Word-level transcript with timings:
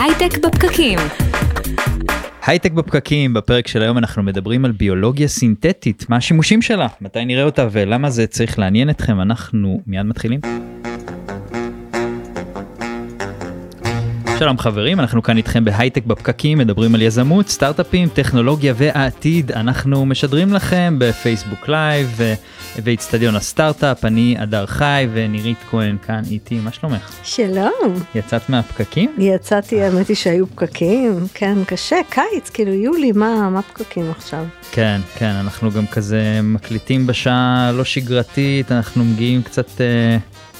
הייטק 0.00 0.38
בפקקים. 0.38 0.98
הייטק 2.46 2.72
בפקקים, 2.72 3.34
בפרק 3.34 3.66
של 3.68 3.82
היום 3.82 3.98
אנחנו 3.98 4.22
מדברים 4.22 4.64
על 4.64 4.72
ביולוגיה 4.72 5.28
סינתטית, 5.28 6.06
מה 6.08 6.16
השימושים 6.16 6.62
שלה, 6.62 6.86
מתי 7.00 7.24
נראה 7.24 7.44
אותה 7.44 7.68
ולמה 7.72 8.10
זה 8.10 8.26
צריך 8.26 8.58
לעניין 8.58 8.90
אתכם, 8.90 9.20
אנחנו 9.20 9.80
מיד 9.86 10.02
מתחילים. 10.02 10.40
שלום 14.38 14.58
חברים, 14.58 15.00
אנחנו 15.00 15.22
כאן 15.22 15.36
איתכם 15.36 15.64
בהייטק 15.64 16.04
בפקקים, 16.06 16.58
מדברים 16.58 16.94
על 16.94 17.02
יזמות, 17.02 17.48
סטארט-אפים, 17.48 18.08
טכנולוגיה 18.08 18.74
והעתיד. 18.76 19.52
אנחנו 19.52 20.06
משדרים 20.06 20.52
לכם 20.52 20.96
בפייסבוק 20.98 21.68
לייב 21.68 22.20
ובאצטדיון 22.82 23.36
הסטארט-אפ, 23.36 24.04
אני 24.04 24.36
אדר 24.42 24.66
חי 24.66 25.08
ונירית 25.12 25.58
כהן 25.70 25.96
כאן 26.06 26.22
איתי, 26.30 26.54
מה 26.54 26.72
שלומך? 26.72 27.12
שלום. 27.24 27.94
יצאת 28.14 28.48
מהפקקים? 28.48 29.12
יצאתי, 29.18 29.82
האמת 29.82 30.08
היא 30.08 30.16
שהיו 30.16 30.46
פקקים, 30.46 31.26
כן, 31.34 31.58
קשה, 31.66 31.96
קיץ, 32.10 32.50
כאילו 32.50 32.72
יולי, 32.72 33.12
מה, 33.12 33.50
מה 33.50 33.62
פקקים 33.62 34.10
עכשיו? 34.10 34.44
כן, 34.72 35.00
כן, 35.18 35.32
אנחנו 35.40 35.70
גם 35.70 35.86
כזה 35.86 36.40
מקליטים 36.42 37.06
בשעה 37.06 37.72
לא 37.74 37.84
שגרתית, 37.84 38.72
אנחנו 38.72 39.04
מגיעים 39.04 39.42
קצת... 39.42 39.80
אה, 39.80 40.16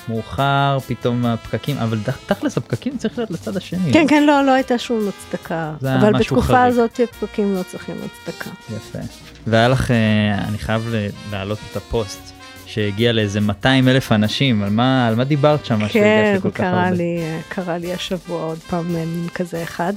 מאוחר 0.08 0.78
פתאום 0.86 1.26
הפקקים 1.26 1.76
אבל 1.78 1.98
תכלס 2.26 2.56
הפקקים 2.56 2.98
צריך 2.98 3.18
להיות 3.18 3.30
לצד 3.30 3.56
השני. 3.56 3.92
כן 3.92 4.06
כן 4.08 4.26
לא 4.26 4.44
לא 4.44 4.50
הייתה 4.52 4.78
שום 4.78 5.08
הצדקה 5.08 5.72
אבל 5.82 6.18
בתקופה 6.18 6.42
חריג. 6.42 6.72
הזאת 6.72 7.00
הפקקים 7.00 7.54
לא 7.54 7.62
צריכים 7.62 7.96
הצדקה. 7.96 8.50
יפה. 8.76 8.98
והיה 9.46 9.68
לך 9.68 9.90
אה, 9.90 10.48
אני 10.48 10.58
חייב 10.58 10.94
להעלות 11.30 11.58
את 11.70 11.76
הפוסט 11.76 12.32
שהגיע 12.66 13.12
לאיזה 13.12 13.40
200 13.40 13.88
אלף 13.88 14.12
אנשים 14.12 14.62
על 14.62 14.70
מה 14.70 15.08
על 15.08 15.14
מה 15.14 15.24
דיברת 15.24 15.64
שם 15.64 15.88
כן 15.88 16.38
קרה 16.52 16.90
לי 16.90 17.20
קרה 17.48 17.78
לי 17.78 17.94
השבוע 17.94 18.42
עוד 18.42 18.58
פעם 18.58 18.86
מין 18.94 19.28
כזה 19.34 19.62
אחד. 19.62 19.92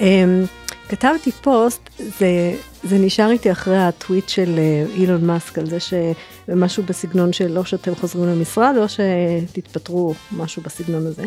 אמ, 0.00 0.44
כתבתי 0.88 1.32
פוסט, 1.32 1.90
זה, 1.98 2.54
זה 2.82 2.98
נשאר 2.98 3.30
איתי 3.30 3.52
אחרי 3.52 3.78
הטוויט 3.78 4.28
של 4.28 4.58
אה, 4.58 4.84
אילון 4.94 5.24
מאסק 5.26 5.58
על 5.58 5.66
זה 5.66 5.80
שמשהו 6.50 6.82
בסגנון 6.82 7.32
של 7.32 7.58
או 7.58 7.64
שאתם 7.64 7.94
חוזרים 7.94 8.28
למשרד 8.28 8.74
או 8.76 8.84
שתתפטרו, 8.88 10.14
משהו 10.36 10.62
בסגנון 10.62 11.06
הזה. 11.06 11.24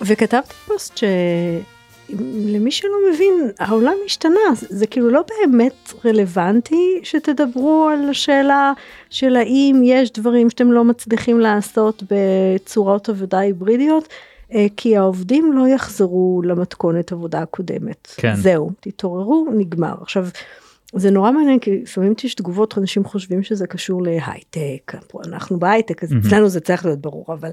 וכתבתי 0.00 0.54
פוסט 0.66 0.96
שלמי 0.96 2.70
שלא 2.70 2.96
מבין, 3.12 3.50
העולם 3.58 3.94
השתנה, 4.06 4.40
זה, 4.56 4.66
זה 4.70 4.86
כאילו 4.86 5.10
לא 5.10 5.22
באמת 5.28 5.92
רלוונטי 6.04 7.00
שתדברו 7.02 7.88
על 7.92 8.08
השאלה 8.08 8.72
של 9.10 9.36
האם 9.36 9.82
יש 9.84 10.12
דברים 10.12 10.50
שאתם 10.50 10.72
לא 10.72 10.84
מצליחים 10.84 11.40
לעשות 11.40 12.02
בצורות 12.10 13.08
עבודה 13.08 13.38
היברידיות. 13.38 14.08
אה, 14.54 14.66
כי 14.76 14.96
העובדים 14.96 15.52
לא 15.52 15.68
יחזרו 15.68 16.42
למתכונת 16.44 17.12
עבודה 17.12 17.42
הקודמת. 17.42 18.14
כן. 18.16 18.34
זהו, 18.34 18.70
תתעוררו, 18.80 19.46
נגמר. 19.54 19.94
עכשיו, 20.00 20.26
זה 20.96 21.10
נורא 21.10 21.30
מעניין 21.30 21.58
כי 21.58 21.82
לפעמים 21.82 22.14
יש 22.24 22.34
תגובות 22.34 22.78
אנשים 22.78 23.04
חושבים 23.04 23.42
שזה 23.42 23.66
קשור 23.66 24.02
להייטק 24.02 24.92
אנחנו 25.26 25.58
בהייטק 25.58 26.04
אז 26.04 26.12
mm-hmm. 26.12 26.26
אצלנו 26.26 26.48
זה 26.48 26.60
צריך 26.60 26.84
להיות 26.84 27.00
ברור 27.00 27.26
אבל 27.28 27.50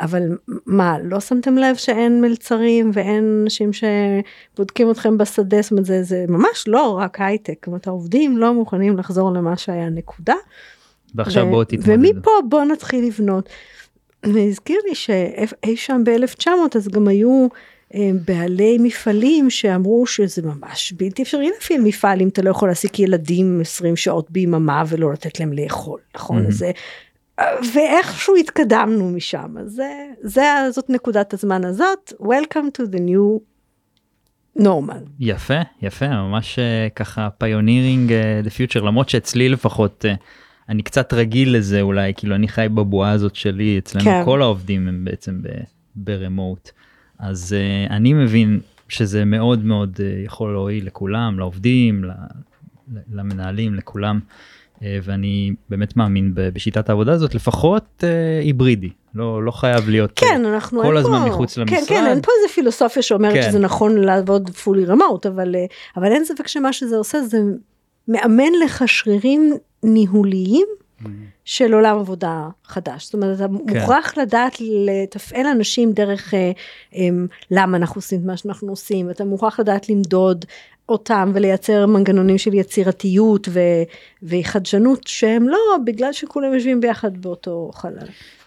אבל 0.00 0.22
מה 0.66 0.96
לא 1.02 1.20
שמתם 1.20 1.58
לב 1.58 1.76
שאין 1.76 2.20
מלצרים 2.20 2.90
ואין 2.94 3.40
אנשים 3.42 3.70
שבודקים 3.72 4.90
אתכם 4.90 5.18
בשדה 5.18 5.62
זאת 5.62 5.70
אומרת 5.70 5.84
זה, 5.84 6.02
זה 6.02 6.24
ממש 6.28 6.64
לא 6.66 6.98
רק 6.98 7.20
הייטק 7.20 7.54
זאת 7.58 7.66
אומרת 7.66 7.86
העובדים 7.86 8.38
לא 8.38 8.54
מוכנים 8.54 8.96
לחזור 8.96 9.32
למה 9.32 9.56
שהיה 9.56 9.88
נקודה. 9.88 10.34
ועכשיו 11.14 11.46
ו- 11.46 11.50
בואו 11.50 11.64
תתמודדו. 11.64 11.92
ומפה 11.92 12.30
בואו 12.48 12.64
נתחיל 12.64 13.06
לבנות. 13.06 13.48
והזכיר 14.26 14.80
לי 14.88 14.94
שאי 14.94 15.76
שם 15.76 16.02
ב-1900 16.04 16.50
אז 16.76 16.88
גם 16.88 17.08
היו 17.08 17.48
בעלי 18.24 18.78
מפעלים 18.78 19.50
שאמרו 19.50 20.06
שזה 20.06 20.42
ממש 20.42 20.92
בלתי 20.96 21.22
אפשרי 21.22 21.50
להפעיל 21.50 21.80
מפעל 21.80 22.20
אם 22.20 22.28
אתה 22.28 22.42
לא 22.42 22.50
יכול 22.50 22.68
להעסיק 22.68 22.98
ילדים 22.98 23.60
20 23.60 23.96
שעות 23.96 24.30
ביממה 24.30 24.84
ולא 24.88 25.12
לתת 25.12 25.40
להם 25.40 25.52
לאכול, 25.52 26.00
נכון? 26.16 26.46
Mm-hmm. 26.46 26.50
זה, 26.50 26.70
ואיכשהו 27.74 28.36
התקדמנו 28.36 29.10
משם, 29.10 29.54
אז 29.60 29.72
זה, 29.72 29.92
זה, 30.22 30.42
זאת 30.70 30.90
נקודת 30.90 31.34
הזמן 31.34 31.64
הזאת, 31.64 32.12
Welcome 32.20 32.80
to 32.80 32.82
the 32.92 32.98
new 32.98 33.40
normal. 34.62 35.08
יפה, 35.20 35.60
יפה, 35.82 36.08
ממש 36.08 36.58
אה, 36.58 36.88
ככה 36.96 37.28
פיונירינג 37.38 38.12
the 38.44 38.50
future, 38.50 38.84
למרות 38.84 39.08
שאצלי 39.08 39.48
לפחות 39.48 40.04
אני 40.68 40.82
קצת 40.82 41.12
רגיל 41.12 41.56
לזה 41.56 41.80
אולי 41.80 42.12
כאילו 42.16 42.34
אני 42.34 42.48
חי 42.48 42.66
בבועה 42.74 43.10
הזאת 43.10 43.34
שלי 43.34 43.78
אצלנו 43.78 44.04
כן. 44.04 44.22
כל 44.24 44.42
העובדים 44.42 44.88
הם 44.88 45.04
בעצם 45.04 45.40
ברמוט 45.94 46.70
אז 47.18 47.56
uh, 47.56 47.92
אני 47.92 48.12
מבין 48.12 48.60
שזה 48.88 49.24
מאוד 49.24 49.64
מאוד 49.64 49.96
uh, 49.96 50.26
יכול 50.26 50.52
להועיל 50.52 50.86
לכולם 50.86 51.38
לעובדים 51.38 52.04
למנהלים 53.12 53.74
לכולם 53.74 54.20
uh, 54.76 54.82
ואני 55.02 55.52
באמת 55.68 55.96
מאמין 55.96 56.32
בשיטת 56.34 56.88
העבודה 56.88 57.12
הזאת 57.12 57.34
לפחות 57.34 57.84
uh, 58.00 58.04
היברידי 58.44 58.90
לא 59.14 59.44
לא 59.44 59.50
חייב 59.50 59.88
להיות 59.88 60.12
כן 60.16 60.44
אנחנו 60.44 60.82
כל 60.82 60.96
הזמן 60.96 61.18
פה, 61.18 61.28
מחוץ 61.28 61.58
למשרד. 61.58 61.78
כן 61.78 61.84
כן 61.88 62.06
אין 62.06 62.22
פה 62.22 62.30
איזה 62.38 62.54
פילוסופיה 62.54 63.02
שאומרת 63.02 63.34
כן. 63.34 63.42
שזה 63.50 63.58
נכון 63.58 63.98
לעבוד 63.98 64.50
פולי 64.50 64.84
רמוט 64.84 65.26
אבל 65.26 65.54
אבל 65.96 66.12
אין 66.12 66.24
ספק 66.24 66.48
שמה 66.48 66.72
שזה 66.72 66.96
עושה 66.96 67.22
זה 67.22 67.38
מאמן 68.08 68.52
לך 68.64 68.84
שרירים 68.86 69.52
ניהוליים 69.82 70.66
mm-hmm. 70.66 71.06
של 71.48 71.74
עולם 71.74 71.98
עבודה 71.98 72.48
חדש. 72.64 73.04
זאת 73.04 73.14
אומרת, 73.14 73.36
אתה 73.36 73.46
כן. 73.68 73.80
מוכרח 73.80 74.18
לדעת 74.18 74.56
לתפעל 74.60 75.46
אנשים 75.46 75.92
דרך 75.92 76.34
אה, 76.34 76.52
אה, 76.94 77.08
למה 77.50 77.76
אנחנו 77.76 77.98
עושים 77.98 78.20
את 78.20 78.24
מה 78.24 78.36
שאנחנו 78.36 78.68
עושים, 78.68 79.10
אתה 79.10 79.24
מוכרח 79.24 79.60
לדעת 79.60 79.88
למדוד 79.88 80.44
אותם 80.88 81.30
ולייצר 81.34 81.86
מנגנונים 81.86 82.38
של 82.38 82.54
יצירתיות 82.54 83.48
ו, 83.50 83.60
וחדשנות 84.22 85.06
שהם 85.06 85.48
לא 85.48 85.58
בגלל 85.86 86.12
שכולם 86.12 86.54
יושבים 86.54 86.80
ביחד 86.80 87.18
באותו 87.18 87.70
חלל. 87.74 88.06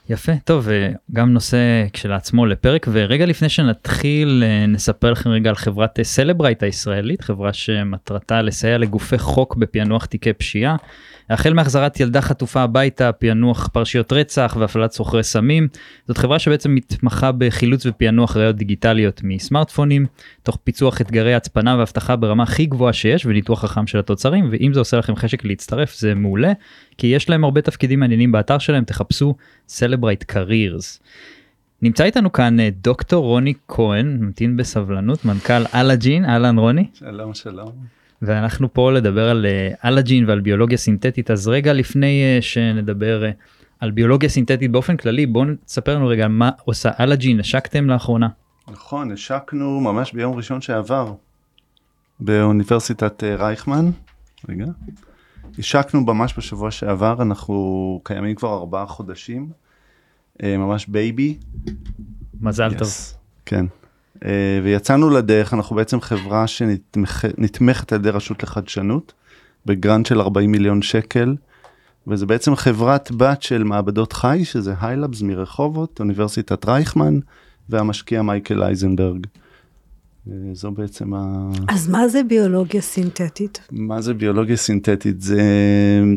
יפה 0.09 0.31
טוב 0.43 0.67
גם 1.13 1.33
נושא 1.33 1.57
כשלעצמו 1.93 2.45
לפרק 2.45 2.87
ורגע 2.91 3.25
לפני 3.25 3.49
שנתחיל 3.49 4.43
אה, 4.45 4.65
נספר 4.67 5.11
לכם 5.11 5.29
רגע 5.29 5.49
על 5.49 5.55
חברת 5.55 5.99
סלברייט 6.03 6.63
הישראלית 6.63 7.21
חברה 7.21 7.53
שמטרתה 7.53 8.41
לסייע 8.41 8.77
לגופי 8.77 9.17
חוק 9.17 9.55
בפענוח 9.55 10.05
תיקי 10.05 10.33
פשיעה. 10.33 10.75
החל 11.29 11.53
מהחזרת 11.53 11.99
ילדה 11.99 12.21
חטופה 12.21 12.61
הביתה, 12.61 13.11
פענוח 13.11 13.67
פרשיות 13.67 14.13
רצח 14.13 14.55
והפעלת 14.59 14.91
סוחרי 14.91 15.23
סמים. 15.23 15.67
זאת 16.07 16.17
חברה 16.17 16.39
שבעצם 16.39 16.75
מתמחה 16.75 17.31
בחילוץ 17.31 17.85
ופענוח 17.85 18.37
ראיות 18.37 18.55
דיגיטליות 18.55 19.21
מסמארטפונים, 19.23 20.05
תוך 20.43 20.57
פיצוח 20.63 21.01
אתגרי 21.01 21.33
הצפנה 21.33 21.75
ואבטחה 21.79 22.15
ברמה 22.15 22.30
הכי 22.39 22.65
גבוהה 22.65 22.93
שיש 22.93 23.25
וניתוח 23.25 23.61
חכם 23.61 23.87
של 23.87 23.99
התוצרים, 23.99 24.49
ואם 24.51 24.73
זה 24.73 24.79
עושה 24.79 24.97
לכם 24.97 25.15
חשק 25.15 25.45
להצטרף 25.45 25.95
זה 25.95 26.15
מעולה, 26.15 26.51
כי 26.97 27.07
יש 27.07 27.29
להם 27.29 27.43
הרבה 27.43 27.61
תפקידים 27.61 27.99
מעניינים 27.99 28.31
באתר 28.31 28.57
שלהם, 28.57 28.83
תחפשו 28.83 29.35
Celebrate 29.69 30.33
Careers. 30.33 30.99
נמצא 31.81 32.03
איתנו 32.03 32.31
כאן 32.31 32.59
אה, 32.59 32.69
דוקטור 32.81 33.25
רוני 33.25 33.53
כהן, 33.67 34.17
ממתין 34.19 34.57
בסבלנות, 34.57 35.25
מנכ"ל 35.25 35.63
אלאג'ין, 35.75 36.25
אהלן 36.25 36.57
רוני. 36.57 36.87
שלום 36.93 37.33
שלום. 37.33 37.71
ואנחנו 38.21 38.73
פה 38.73 38.91
לדבר 38.91 39.29
על 39.29 39.45
אה, 39.45 39.89
אלאג'ין 39.89 40.29
ועל 40.29 40.39
ביולוגיה 40.39 40.77
סינתטית 40.77 41.31
אז 41.31 41.47
רגע 41.47 41.73
לפני 41.73 42.23
אה, 42.23 42.41
שנדבר 42.41 43.23
על 43.79 43.91
ביולוגיה 43.91 44.29
סינתטית 44.29 44.71
באופן 44.71 44.97
כללי 44.97 45.25
בוא 45.25 45.45
תספר 45.65 45.95
לנו 45.95 46.07
רגע 46.07 46.27
מה 46.27 46.49
עושה 46.65 46.89
אלאג'ין 46.99 47.39
השקתם 47.39 47.89
לאחרונה. 47.89 48.27
נכון 48.71 49.11
השקנו 49.11 49.81
ממש 49.81 50.13
ביום 50.13 50.35
ראשון 50.35 50.61
שעבר 50.61 51.13
באוניברסיטת 52.21 53.23
רייכמן. 53.23 53.91
רגע. 54.49 54.65
השקנו 55.59 56.01
ממש 56.01 56.33
בשבוע 56.37 56.71
שעבר 56.71 57.21
אנחנו 57.21 57.99
קיימים 58.03 58.35
כבר 58.35 58.53
ארבעה 58.53 58.85
חודשים 58.85 59.49
ממש 60.43 60.87
בייבי. 60.87 61.37
מזל 62.41 62.71
yes. 62.71 62.77
טוב. 62.79 62.89
כן. 63.45 63.65
אה, 64.25 64.59
ויצאנו 64.63 65.09
לדרך, 65.09 65.53
אנחנו 65.53 65.75
בעצם 65.75 66.01
חברה 66.01 66.47
שנתמכת 66.47 67.93
על 67.93 67.99
ידי 67.99 68.09
רשות 68.09 68.43
לחדשנות, 68.43 69.13
בגרנט 69.65 70.05
של 70.05 70.21
40 70.21 70.51
מיליון 70.51 70.81
שקל, 70.81 71.35
וזה 72.07 72.25
בעצם 72.25 72.55
חברת 72.55 73.11
בת 73.17 73.41
של 73.41 73.63
מעבדות 73.63 74.13
חי, 74.13 74.45
שזה 74.45 74.73
היילאבס 74.81 75.21
מרחובות, 75.21 75.99
אוניברסיטת 75.99 76.65
רייכמן, 76.65 77.19
והמשקיע 77.69 78.21
מייקל 78.21 78.63
אייזנברג. 78.63 79.27
אה, 80.27 80.33
זו 80.53 80.71
בעצם 80.71 81.13
ה... 81.13 81.49
אז 81.67 81.89
מה 81.89 82.07
זה 82.07 82.23
ביולוגיה 82.23 82.81
סינתטית? 82.81 83.59
מה 83.71 84.01
זה 84.01 84.13
ביולוגיה 84.13 84.57
סינתטית? 84.57 85.21
זה 85.21 85.41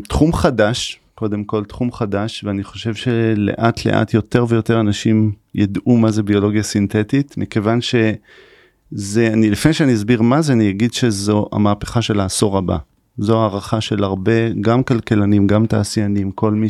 תחום 0.07 0.33
חדש, 0.33 0.99
קודם 1.15 1.43
כל 1.43 1.63
תחום 1.63 1.91
חדש 1.91 2.43
ואני 2.43 2.63
חושב 2.63 2.93
שלאט 2.95 3.85
לאט 3.85 4.13
יותר 4.13 4.45
ויותר 4.49 4.79
אנשים 4.79 5.31
ידעו 5.55 5.97
מה 5.97 6.11
זה 6.11 6.23
ביולוגיה 6.23 6.63
סינתטית 6.63 7.37
מכיוון 7.37 7.81
שזה 7.81 9.27
אני 9.33 9.49
לפני 9.49 9.73
שאני 9.73 9.93
אסביר 9.93 10.21
מה 10.21 10.41
זה 10.41 10.53
אני 10.53 10.69
אגיד 10.69 10.93
שזו 10.93 11.49
המהפכה 11.51 12.01
של 12.01 12.19
העשור 12.19 12.57
הבא. 12.57 12.77
זו 13.17 13.41
הערכה 13.41 13.81
של 13.81 14.03
הרבה 14.03 14.49
גם 14.61 14.83
כלכלנים 14.83 15.47
גם 15.47 15.65
תעשיינים 15.65 16.31
כל 16.31 16.53
מי 16.53 16.67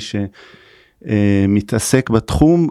שמתעסק 1.01 2.11
אה, 2.11 2.15
בתחום 2.15 2.69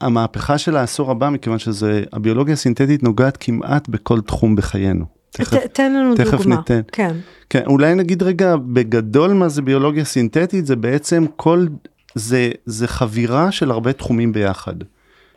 המהפכה 0.00 0.58
של 0.58 0.76
העשור 0.76 1.10
הבא, 1.10 1.28
מכיוון 1.28 1.58
שזה, 1.58 2.04
הביולוגיה 2.12 2.52
הסינתטית 2.52 3.02
נוגעת 3.02 3.36
כמעט 3.40 3.88
בכל 3.88 4.20
תחום 4.20 4.56
בחיינו. 4.56 5.04
תכף, 5.30 5.56
ת, 5.56 5.74
תן 5.74 5.94
לנו 5.94 6.14
תכף 6.14 6.38
דוגמה. 6.38 6.56
ניתן. 6.56 6.80
כן. 6.92 7.16
כן, 7.50 7.62
אולי 7.66 7.94
נגיד 7.94 8.22
רגע 8.22 8.56
בגדול 8.56 9.32
מה 9.32 9.48
זה 9.48 9.62
ביולוגיה 9.62 10.04
סינתטית, 10.04 10.66
זה 10.66 10.76
בעצם 10.76 11.24
כל, 11.36 11.66
זה, 12.14 12.50
זה 12.66 12.88
חבירה 12.88 13.52
של 13.52 13.70
הרבה 13.70 13.92
תחומים 13.92 14.32
ביחד. 14.32 14.74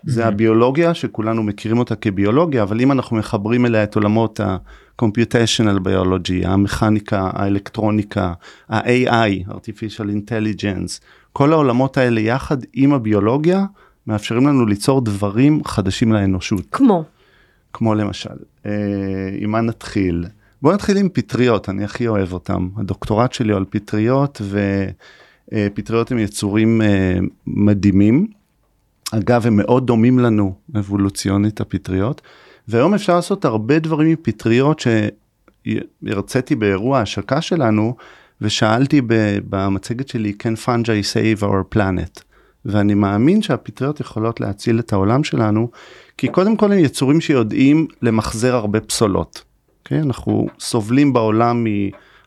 זה 0.05 0.27
הביולוגיה 0.27 0.93
שכולנו 0.93 1.43
מכירים 1.43 1.77
אותה 1.77 1.95
כביולוגיה, 1.95 2.63
אבל 2.63 2.81
אם 2.81 2.91
אנחנו 2.91 3.17
מחברים 3.17 3.65
אליה 3.65 3.83
את 3.83 3.95
עולמות 3.95 4.39
ה-computational 4.39 5.79
biology, 5.79 6.47
המכניקה, 6.47 7.29
האלקטרוניקה, 7.33 8.33
ה-AI, 8.69 9.49
artificial 9.49 10.05
intelligence, 10.05 11.01
כל 11.33 11.53
העולמות 11.53 11.97
האלה 11.97 12.21
יחד 12.21 12.57
עם 12.73 12.93
הביולוגיה, 12.93 13.65
מאפשרים 14.07 14.47
לנו 14.47 14.65
ליצור 14.65 15.01
דברים 15.01 15.63
חדשים 15.63 16.13
לאנושות. 16.13 16.65
כמו. 16.71 17.03
כמו 17.73 17.95
למשל, 17.95 18.35
אה, 18.65 18.71
עם 19.37 19.51
מה 19.51 19.61
נתחיל? 19.61 20.25
בוא 20.61 20.73
נתחיל 20.73 20.97
עם 20.97 21.09
פטריות, 21.09 21.69
אני 21.69 21.83
הכי 21.83 22.07
אוהב 22.07 22.33
אותם. 22.33 22.69
הדוקטורט 22.77 23.33
שלי 23.33 23.51
הוא 23.51 23.57
על 23.57 23.65
פטריות, 23.69 24.41
ופטריות 25.53 26.11
הם 26.11 26.19
יצורים 26.19 26.81
אה, 26.81 27.17
מדהימים. 27.47 28.27
אגב, 29.11 29.47
הם 29.47 29.55
מאוד 29.55 29.87
דומים 29.87 30.19
לנו 30.19 30.55
אבולוציונית, 30.75 31.61
הפטריות. 31.61 32.21
והיום 32.67 32.93
אפשר 32.93 33.15
לעשות 33.15 33.45
הרבה 33.45 33.79
דברים 33.79 34.07
עם 34.07 34.15
פטריות 34.21 34.81
שהרציתי 36.05 36.55
באירוע 36.55 36.99
ההשקה 36.99 37.41
שלנו, 37.41 37.95
ושאלתי 38.41 39.01
במצגת 39.49 40.07
שלי, 40.07 40.33
can 40.43 40.65
fungi 40.65 41.13
save 41.13 41.43
our 41.43 41.75
planet? 41.75 42.32
ואני 42.65 42.93
מאמין 42.93 43.41
שהפטריות 43.41 43.99
יכולות 43.99 44.39
להציל 44.39 44.79
את 44.79 44.93
העולם 44.93 45.23
שלנו, 45.23 45.69
כי 46.17 46.27
קודם 46.27 46.57
כל 46.57 46.71
הם 46.71 46.79
יצורים 46.79 47.21
שיודעים 47.21 47.87
למחזר 48.01 48.55
הרבה 48.55 48.79
פסולות. 48.79 49.43
Okay? 49.87 49.95
אנחנו 49.95 50.47
סובלים 50.59 51.13
בעולם 51.13 51.65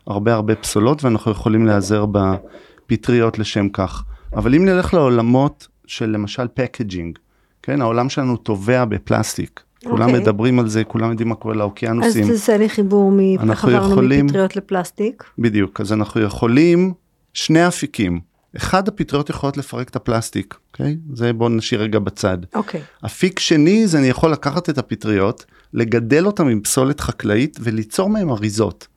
מהרבה 0.07 0.33
הרבה 0.33 0.55
פסולות 0.55 1.03
ואנחנו 1.03 1.31
יכולים 1.31 1.65
להיעזר 1.65 2.05
בפטריות 2.11 3.39
לשם 3.39 3.69
כך. 3.69 4.03
אבל 4.35 4.55
אם 4.55 4.65
נלך 4.65 4.93
לעולמות 4.93 5.67
של 5.87 6.09
למשל 6.09 6.47
פקג'ינג, 6.53 7.17
כן, 7.63 7.81
העולם 7.81 8.09
שלנו 8.09 8.37
טובע 8.37 8.85
בפלסטיק. 8.85 9.63
כולם 9.83 10.07
אוקיי. 10.09 10.21
מדברים 10.21 10.59
על 10.59 10.67
זה, 10.67 10.83
כולם 10.83 11.09
יודעים 11.11 11.29
מה 11.29 11.35
קורה 11.35 11.53
אז 11.53 11.59
לאוקיינוסים. 11.59 12.27
תעשה 12.27 12.57
לי 12.57 12.69
חיבור 12.69 13.11
מ... 13.11 13.19
אנחנו 13.39 13.69
חברנו 13.69 13.91
יכולים- 13.91 14.25
מפטריות 14.25 14.55
לפלסטיק. 14.55 15.23
בדיוק, 15.39 15.81
אז 15.81 15.93
אנחנו 15.93 16.21
יכולים 16.21 16.93
שני 17.33 17.67
אפיקים. 17.67 18.19
אחד, 18.57 18.87
הפטריות 18.87 19.29
יכולות 19.29 19.57
לפרק 19.57 19.89
את 19.89 19.95
הפלסטיק, 19.95 20.55
אוקיי? 20.71 20.97
זה 21.13 21.33
בואו 21.33 21.49
נשאיר 21.49 21.81
רגע 21.81 21.99
בצד. 21.99 22.37
אוקיי. 22.55 22.81
אפיק 23.05 23.39
שני 23.39 23.87
זה 23.87 23.97
אני 23.97 24.07
יכול 24.07 24.31
לקחת 24.31 24.69
את 24.69 24.77
הפטריות, 24.77 25.45
לגדל 25.73 26.25
אותם 26.25 26.47
עם 26.47 26.61
פסולת 26.61 26.99
חקלאית 26.99 27.57
וליצור 27.61 28.09
מהם 28.09 28.31
אריזות. 28.31 28.87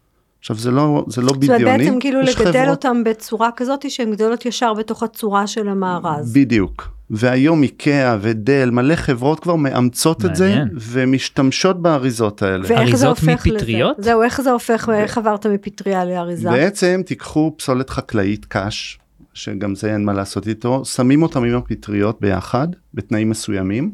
עכשיו 0.40 0.56
זה 0.56 0.70
לא, 0.70 1.04
זה 1.08 1.20
לא 1.20 1.26
זאת 1.28 1.36
אומרת 1.36 1.38
בדיוני, 1.60 1.78
בעצם 1.78 2.00
כאילו 2.00 2.20
לגדל 2.20 2.34
חברות- 2.34 2.68
אותם 2.68 3.04
בצורה 3.04 3.50
כזאת 3.56 3.90
שהן 3.90 4.10
גדולות 4.12 4.46
ישר 4.46 4.74
בתוך 4.74 5.02
הצורה 5.02 5.46
של 5.46 5.68
המארז. 5.68 6.32
בדיוק. 6.32 6.88
והיום 7.10 7.62
איקאה 7.62 8.16
ודל, 8.20 8.70
מלא 8.72 8.94
חברות 8.96 9.40
כבר 9.40 9.56
מאמצות 9.56 10.24
את 10.24 10.36
זה 10.36 10.48
מעניין. 10.48 10.68
ומשתמשות 10.80 11.82
באריזות 11.82 12.42
האלה. 12.42 12.64
ואיך 12.68 12.72
זה 12.72 12.78
אריזות 12.78 13.08
הופך 13.18 13.46
לזה? 13.46 13.56
מפטריות? 13.56 13.96
זהו, 13.98 14.22
איך 14.22 14.40
זה 14.40 14.50
הופך, 14.50 14.88
איך 14.94 15.18
עברת 15.18 15.46
מפטריה 15.46 16.04
לאריזה? 16.04 16.50
בעצם 16.50 17.00
תיקחו 17.06 17.54
פסולת 17.58 17.90
חקלאית 17.90 18.46
קש, 18.48 18.98
שגם 19.34 19.74
זה 19.74 19.92
אין 19.92 20.04
מה 20.04 20.12
לעשות 20.12 20.48
איתו, 20.48 20.84
שמים 20.84 21.22
אותם 21.22 21.44
עם 21.44 21.56
הפטריות 21.56 22.20
ביחד, 22.20 22.68
בתנאים 22.94 23.30
מסוימים, 23.30 23.92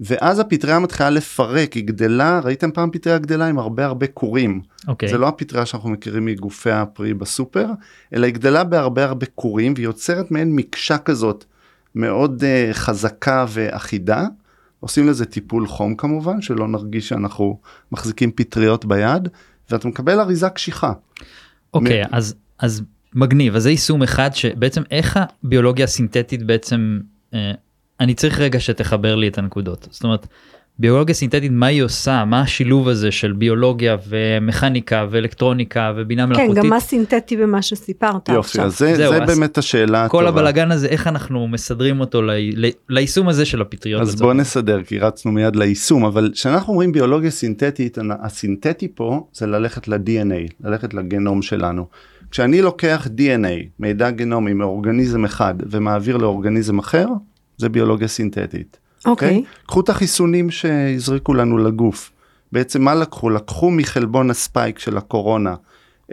ואז 0.00 0.38
הפטריה 0.38 0.78
מתחילה 0.78 1.10
לפרק, 1.10 1.72
היא 1.72 1.84
גדלה, 1.84 2.40
ראיתם 2.44 2.70
פעם 2.70 2.90
פטריה 2.90 3.18
גדלה 3.18 3.46
עם 3.46 3.58
הרבה 3.58 3.84
הרבה 3.84 4.06
כורים. 4.06 4.60
אוקיי. 4.88 5.08
זה 5.08 5.18
לא 5.18 5.28
הפטריה 5.28 5.66
שאנחנו 5.66 5.90
מכירים 5.90 6.24
מגופי 6.24 6.70
הפרי 6.70 7.14
בסופר, 7.14 7.66
אלא 8.14 8.26
היא 8.26 8.34
גדלה 8.34 8.64
בהרבה 8.64 9.04
הרבה 9.04 9.26
כורים, 9.34 9.72
והיא 9.76 9.84
יוצרת 9.84 10.30
מעין 10.30 10.56
מקשה 10.56 10.98
כזאת 10.98 11.44
מאוד 11.94 12.42
uh, 12.42 12.74
חזקה 12.74 13.46
ואחידה. 13.48 14.26
עושים 14.80 15.08
לזה 15.08 15.24
טיפול 15.24 15.66
חום 15.66 15.94
כמובן, 15.94 16.42
שלא 16.42 16.68
נרגיש 16.68 17.08
שאנחנו 17.08 17.60
מחזיקים 17.92 18.32
פטריות 18.32 18.84
ביד, 18.84 19.28
ואתה 19.70 19.88
מקבל 19.88 20.20
אריזה 20.20 20.48
קשיחה. 20.48 20.92
אוקיי, 21.74 22.04
אז, 22.12 22.34
אז 22.58 22.82
מגניב, 23.14 23.56
אז 23.56 23.62
זה 23.62 23.70
יישום 23.70 24.02
אחד 24.02 24.30
שבעצם 24.34 24.82
איך 24.90 25.18
הביולוגיה 25.44 25.84
הסינתטית 25.84 26.42
בעצם, 26.42 27.00
אה, 27.34 27.52
אני 28.00 28.14
צריך 28.14 28.40
רגע 28.40 28.60
שתחבר 28.60 29.14
לי 29.14 29.28
את 29.28 29.38
הנקודות. 29.38 29.88
זאת 29.90 30.04
אומרת, 30.04 30.26
ביולוגיה 30.78 31.14
סינתטית, 31.14 31.52
מה 31.52 31.66
היא 31.66 31.82
עושה? 31.82 32.24
מה 32.24 32.40
השילוב 32.40 32.88
הזה 32.88 33.10
של 33.10 33.32
ביולוגיה 33.32 33.96
ומכניקה 34.08 35.06
ואלקטרוניקה 35.10 35.92
ובינה 35.96 36.22
כן, 36.22 36.28
מלאכותית? 36.28 36.62
גם 36.62 36.70
מה 36.70 36.80
סינתטי 36.80 37.36
במה 37.36 37.62
שסיפרת 37.62 38.28
יופי, 38.28 38.38
עכשיו. 38.38 38.64
אז 38.64 38.78
זה, 38.78 38.94
זה 38.96 39.08
אז 39.08 39.30
באמת 39.38 39.58
השאלה 39.58 40.08
כל 40.08 40.26
הטובה. 40.26 40.40
הבלגן 40.40 40.70
הזה, 40.70 40.86
איך 40.86 41.06
אנחנו 41.06 41.48
מסדרים 41.48 42.00
אותו 42.00 42.22
ל, 42.22 42.30
ל, 42.56 42.70
ליישום 42.88 43.28
הזה 43.28 43.44
של 43.44 43.60
הפטריות? 43.60 44.02
אז 44.02 44.14
בוא? 44.14 44.32
נסדר 44.32 44.82
כי 44.82 44.98
רצנו 44.98 45.32
מיד 45.32 45.56
ליישום 45.56 46.04
אבל 46.04 46.30
כשאנחנו 46.34 46.72
אומרים 46.72 46.92
ביולוגיה 46.92 47.30
סינתטית 47.30 47.98
הסינתטי 48.22 48.88
פה 48.94 49.26
זה 49.32 49.46
ללכת 49.46 49.88
ל-DNA 49.88 50.52
ללכת 50.64 50.94
לגנום 50.94 51.42
שלנו. 51.42 51.86
כשאני 52.34 52.62
לוקח 52.62 53.06
DNA 53.16 53.68
מידע 53.78 54.10
גנומי 54.10 54.52
מאורגניזם 54.52 55.24
אחד 55.24 55.54
ומעביר 55.70 56.16
לאורגניזם 56.16 56.78
אחר 56.78 57.08
זה 57.56 57.68
ביולוגיה 57.68 58.08
סינתטית. 58.08 58.76
אוקיי. 59.06 59.44
קחו 59.66 59.80
את 59.80 59.88
החיסונים 59.88 60.50
שהזריקו 60.50 61.34
לנו 61.34 61.58
לגוף. 61.58 62.10
בעצם 62.52 62.82
מה 62.82 62.94
לקחו? 62.94 63.30
לקחו 63.30 63.70
מחלבון 63.70 64.30
הספייק 64.30 64.78
של 64.78 64.96
הקורונה 64.96 65.54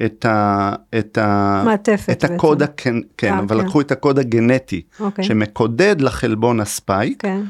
את, 0.05 0.25
ה, 0.25 0.73
את, 0.99 1.17
ה, 1.17 1.61
מעטפת 1.65 2.09
את 2.11 2.23
הקוד, 2.23 2.59
בעצם. 2.59 2.73
כן, 2.77 2.95
כן, 3.17 3.33
אה, 3.33 3.39
אבל 3.39 3.59
כן. 3.59 3.65
לקחו 3.65 3.81
את 3.81 3.91
הקוד 3.91 4.19
הגנטי 4.19 4.81
אוקיי. 4.99 5.23
שמקודד 5.25 6.01
לחלבון 6.01 6.59
הספייק 6.59 7.21
כן. 7.21 7.41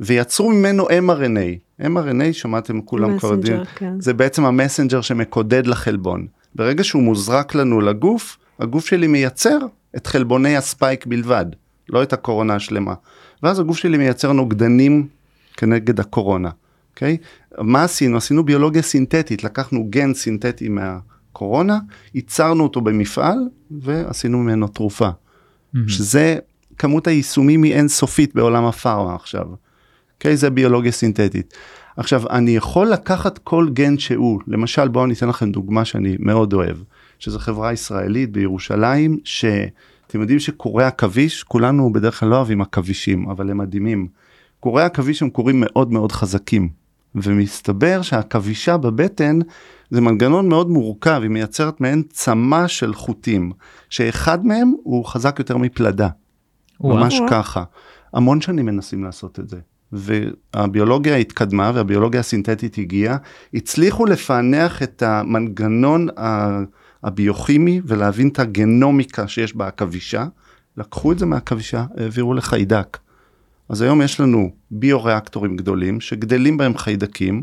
ויצרו 0.00 0.50
ממנו 0.50 0.88
mRNA. 0.88 1.82
mRNA 1.82 2.32
שמעתם 2.32 2.80
כולם 2.80 3.18
כבר 3.18 3.32
יודעים, 3.32 3.60
כן. 3.74 4.00
זה 4.00 4.14
בעצם 4.14 4.44
המסנג'ר 4.44 5.00
שמקודד 5.00 5.66
לחלבון. 5.66 6.26
ברגע 6.54 6.84
שהוא 6.84 7.02
מוזרק 7.02 7.54
לנו 7.54 7.80
לגוף, 7.80 8.38
הגוף 8.58 8.86
שלי 8.86 9.06
מייצר 9.06 9.58
את 9.96 10.06
חלבוני 10.06 10.56
הספייק 10.56 11.06
בלבד, 11.06 11.46
לא 11.88 12.02
את 12.02 12.12
הקורונה 12.12 12.54
השלמה. 12.54 12.94
ואז 13.42 13.58
הגוף 13.58 13.76
שלי 13.76 13.98
מייצר 13.98 14.32
נוגדנים 14.32 15.08
כנגד 15.56 16.00
הקורונה, 16.00 16.50
אוקיי? 16.90 17.16
מה 17.58 17.84
עשינו? 17.84 18.16
עשינו 18.16 18.44
ביולוגיה 18.44 18.82
סינתטית, 18.82 19.44
לקחנו 19.44 19.86
גן 19.90 20.14
סינתטי 20.14 20.68
מהקורונה, 20.68 21.78
ייצרנו 22.14 22.62
אותו 22.62 22.80
במפעל 22.80 23.38
ועשינו 23.70 24.38
ממנו 24.38 24.68
תרופה. 24.68 25.08
מהמם. 25.72 25.88
שזה 25.88 26.36
כמות 26.78 27.06
היישומים 27.06 27.62
היא 27.62 27.74
אינסופית 27.74 28.34
בעולם 28.34 28.64
הפארמה 28.64 29.14
עכשיו. 29.14 29.46
אוקיי? 30.14 30.36
זה 30.36 30.50
ביולוגיה 30.50 30.92
סינתטית. 30.92 31.54
עכשיו, 32.00 32.22
אני 32.30 32.56
יכול 32.56 32.86
לקחת 32.86 33.38
כל 33.38 33.68
גן 33.72 33.98
שהוא, 33.98 34.40
למשל 34.46 34.88
בואו 34.88 35.04
אני 35.04 35.14
אתן 35.14 35.28
לכם 35.28 35.52
דוגמה 35.52 35.84
שאני 35.84 36.16
מאוד 36.18 36.52
אוהב, 36.52 36.76
שזו 37.18 37.38
חברה 37.38 37.72
ישראלית 37.72 38.32
בירושלים, 38.32 39.18
שאתם 39.24 40.20
יודעים 40.20 40.38
שקורי 40.38 40.84
עכביש, 40.84 41.42
כולנו 41.42 41.92
בדרך 41.92 42.20
כלל 42.20 42.28
לא 42.28 42.36
אוהבים 42.36 42.60
עכבישים, 42.60 43.28
אבל 43.28 43.50
הם 43.50 43.58
מדהימים. 43.58 44.08
קורי 44.60 44.82
עכביש 44.82 45.22
הם 45.22 45.30
קורים 45.30 45.56
מאוד 45.60 45.92
מאוד 45.92 46.12
חזקים, 46.12 46.68
ומסתבר 47.14 48.02
שהעכבישה 48.02 48.76
בבטן 48.76 49.38
זה 49.90 50.00
מנגנון 50.00 50.48
מאוד 50.48 50.70
מורכב, 50.70 51.18
היא 51.22 51.30
מייצרת 51.30 51.80
מעין 51.80 52.02
צמא 52.10 52.66
של 52.66 52.94
חוטים, 52.94 53.52
שאחד 53.90 54.46
מהם 54.46 54.74
הוא 54.82 55.04
חזק 55.04 55.36
יותר 55.38 55.56
מפלדה. 55.56 56.08
וואו. 56.80 56.96
ממש 56.96 57.14
וואו. 57.14 57.30
ככה. 57.30 57.64
המון 58.12 58.40
שנים 58.40 58.66
מנסים 58.66 59.04
לעשות 59.04 59.40
את 59.40 59.48
זה. 59.48 59.58
והביולוגיה 59.92 61.16
התקדמה 61.16 61.72
והביולוגיה 61.74 62.20
הסינתטית 62.20 62.78
הגיעה, 62.78 63.16
הצליחו 63.54 64.06
לפענח 64.06 64.82
את 64.82 65.02
המנגנון 65.02 66.08
הביוכימי 67.02 67.80
ולהבין 67.84 68.28
את 68.28 68.38
הגנומיקה 68.38 69.28
שיש 69.28 69.56
בעכבישה, 69.56 70.26
לקחו 70.76 71.12
את 71.12 71.18
זה 71.18 71.26
מהעכבישה, 71.26 71.84
העבירו 71.96 72.34
לחיידק. 72.34 72.98
אז 73.68 73.82
היום 73.82 74.02
יש 74.02 74.20
לנו 74.20 74.50
ביו-ריאקטורים 74.70 75.56
גדולים 75.56 76.00
שגדלים 76.00 76.56
בהם 76.56 76.78
חיידקים 76.78 77.42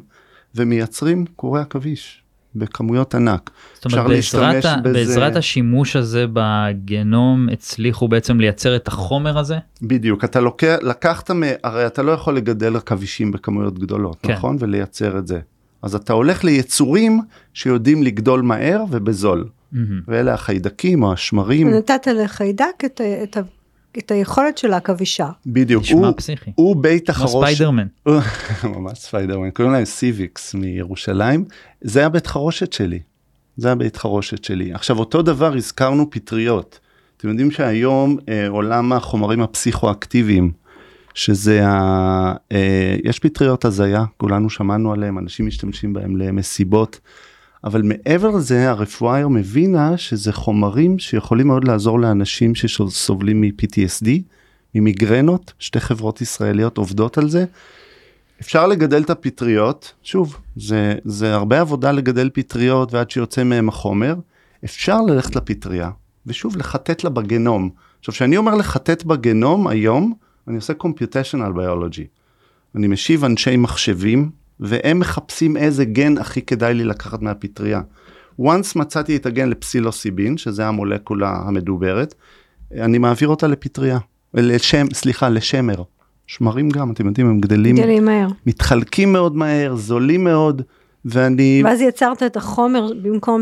ומייצרים 0.56 1.26
קורי 1.26 1.62
עכביש 1.62 2.24
בכמויות 2.58 3.16
ענק. 3.16 3.50
זאת 3.74 3.86
אומרת, 3.86 4.12
אפשר 4.12 4.40
בעזרת, 4.40 4.54
להשתמש 4.54 4.66
ה- 4.66 4.82
בזה- 4.82 4.94
בעזרת 4.94 5.36
השימוש 5.36 5.96
הזה 5.96 6.26
בגנום 6.34 7.48
הצליחו 7.52 8.08
בעצם 8.08 8.40
לייצר 8.40 8.76
את 8.76 8.88
החומר 8.88 9.38
הזה? 9.38 9.58
בדיוק, 9.82 10.24
אתה 10.24 10.40
לוקח, 10.40 10.76
לקחת, 10.82 11.32
מ- 11.32 11.44
הרי 11.64 11.88
אתה 11.88 12.04
לא 12.04 12.12
יכול 12.12 12.36
לגדל 12.38 12.76
עכבישים 12.76 13.32
בכמויות 13.32 13.80
גדולות, 13.80 14.18
כן. 14.24 14.34
נכון? 14.34 14.58
ולייצר 14.60 15.18
את 15.18 15.28
זה. 15.28 15.40
אז 15.82 15.96
אתה 15.96 16.14
הולך 16.14 16.44
ליצורים 16.44 17.22
שיודעים 17.54 18.04
לגדול 18.04 18.42
מהר 18.42 18.84
ובזול. 18.92 19.48
מהמם. 19.72 20.02
ואלה 20.08 20.34
החיידקים 20.34 21.04
או 21.04 21.14
השמרים, 21.14 21.68
ונתת 21.68 22.08
לחיידק 22.08 22.64
את, 22.86 23.02
את, 23.24 23.38
את 23.98 24.12
היכולת 24.12 24.58
של 24.58 24.74
העכבישה. 24.74 25.30
בדיוק. 25.46 25.84
נשמע 25.84 26.12
פסיכי. 26.12 26.52
הוא 26.56 26.64
כמו 26.64 26.76
בית 26.76 27.26
החרושת. 27.26 27.54
ספיידרמן. 27.54 27.88
ממש 28.76 28.98
ספיידרמן, 29.00 29.50
קוראים 29.50 29.74
להם 29.74 29.86
סיביקס 29.86 30.54
מירושלים, 30.54 31.46
זה 31.82 32.06
הבית 32.06 32.28
חרושת 32.28 32.74
שלי. 32.74 33.00
זה 33.58 33.72
הבית 33.72 33.98
חרושת 33.98 34.44
שלי. 34.44 34.74
עכשיו 34.74 35.00
אותו 35.00 35.22
דבר 35.22 35.56
הזכרנו 35.56 36.10
פטריות. 36.10 36.80
אתם 37.18 37.30
יודעים 37.30 37.52
שהיום 37.52 38.18
אה, 38.30 38.48
עולם 38.48 38.94
החומרים 38.94 39.42
הפסיכואקטיביים, 39.42 40.52
שזה 41.14 41.68
ה... 41.68 42.34
אה, 42.52 42.96
יש 43.04 43.20
פטריות 43.20 43.66
הזיה, 43.66 44.06
כולנו 44.18 44.50
שמענו 44.50 44.94
עליהם, 44.94 45.18
אנשים 45.18 45.48
משתמשים 45.48 45.94
בהם 45.94 46.18
למסיבות, 46.18 47.00
אבל 47.64 47.82
מעבר 47.82 48.30
לזה 48.30 48.70
הרפואה 48.70 49.16
היום 49.16 49.38
הבינה 49.38 49.98
שזה 49.98 50.34
חומרים 50.34 51.00
שיכולים 51.00 51.48
מאוד 51.48 51.68
לעזור 51.68 52.00
לאנשים 52.00 52.56
שסובלים 52.56 53.42
מ-PTSD, 53.42 54.08
ממיגרנות, 54.76 55.54
שתי 55.60 55.80
חברות 55.80 56.22
ישראליות 56.22 56.78
עובדות 56.78 57.18
על 57.18 57.30
זה. 57.30 57.46
אפשר 58.42 58.68
לגדל 58.68 59.02
את 59.02 59.10
הפטריות, 59.10 59.94
שוב, 60.04 60.38
זה, 60.56 60.96
זה 61.06 61.34
הרבה 61.34 61.62
עבודה 61.62 61.92
לגדל 61.92 62.30
פטריות 62.34 62.94
ועד 62.94 63.12
שיוצא 63.12 63.44
מהם 63.44 63.70
החומר, 63.70 64.16
אפשר 64.66 65.02
ללכת 65.02 65.36
לפטריה, 65.36 65.92
ושוב, 66.26 66.58
לחטט 66.58 67.04
לה 67.04 67.10
בגנום. 67.10 67.70
עכשיו, 68.00 68.14
כשאני 68.14 68.38
אומר 68.38 68.56
לחטט 68.56 69.04
בגנום 69.04 69.68
היום, 69.68 70.14
אני 70.48 70.56
עושה 70.56 70.74
computational 70.84 71.58
biology. 71.58 72.04
אני 72.76 72.88
משיב 72.88 73.26
אנשי 73.26 73.58
מחשבים, 73.58 74.30
והם 74.60 75.00
מחפשים 75.00 75.58
איזה 75.58 75.86
גן 75.86 76.18
הכי 76.18 76.42
כדאי 76.42 76.74
לי 76.74 76.84
לקחת 76.84 77.22
מהפטריה. 77.22 77.82
once 78.42 78.72
מצאתי 78.76 79.16
את 79.16 79.26
הגן 79.26 79.50
לפסילוסיבין, 79.50 80.38
שזה 80.38 80.68
המולקולה 80.68 81.30
המדוברת, 81.30 82.14
אני 82.72 82.98
מעביר 82.98 83.30
אותה 83.30 83.48
לפטריה, 83.48 83.98
לשם, 84.34 84.86
סליחה, 84.94 85.30
לשמר. 85.30 85.84
שמרים 86.28 86.70
גם, 86.70 86.92
אתם 86.92 87.08
יודעים, 87.08 87.28
הם 87.28 87.40
גדלים, 87.40 87.76
גדלים 87.76 88.06
מהר. 88.06 88.28
מתחלקים 88.46 89.14
מאוד 89.14 89.36
מהר, 89.36 89.76
זולים 89.76 90.24
מאוד, 90.24 90.62
ואני, 91.06 91.62
ואז 91.66 91.82
יצרת 91.82 92.24
את 92.24 92.38
החומר 92.38 92.90
במקום 93.02 93.42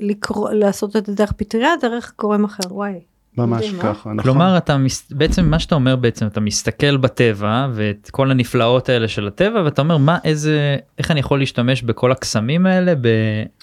לקרוא, 0.00 0.50
לעשות 0.50 0.96
את 0.96 1.06
זה 1.06 1.14
דרך 1.14 1.32
פטריה, 1.32 1.70
דרך 1.80 2.12
גורם 2.18 2.44
אחר, 2.44 2.74
וואי. 2.74 3.00
ממש? 3.38 3.70
ככה, 3.70 3.88
נכון. 4.12 4.22
כלומר 4.22 4.56
אתה 4.56 4.78
מס... 4.78 5.12
בעצם 5.12 5.44
מה 5.50 5.58
שאתה 5.58 5.74
אומר 5.74 5.96
בעצם 5.96 6.26
אתה 6.26 6.40
מסתכל 6.40 6.96
בטבע 6.96 7.68
ואת 7.74 8.08
כל 8.12 8.30
הנפלאות 8.30 8.88
האלה 8.88 9.08
של 9.08 9.26
הטבע 9.26 9.62
ואתה 9.64 9.82
אומר 9.82 9.96
מה 9.96 10.18
איזה 10.24 10.76
איך 10.98 11.10
אני 11.10 11.20
יכול 11.20 11.38
להשתמש 11.38 11.82
בכל 11.82 12.12
הקסמים 12.12 12.66
האלה 12.66 12.92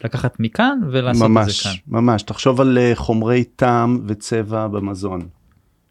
בלקחת 0.02 0.36
מכאן 0.40 0.80
ולעשות 0.92 1.24
את 1.24 1.30
ממש, 1.30 1.64
זה 1.64 1.70
כאן. 1.70 1.78
ממש, 1.88 2.24
תחשוב 2.24 2.62
על 2.62 2.78
אה, 2.78 2.92
חומרי 2.96 3.44
טעם 3.44 4.00
וצבע 4.08 4.68
במזון, 4.68 5.22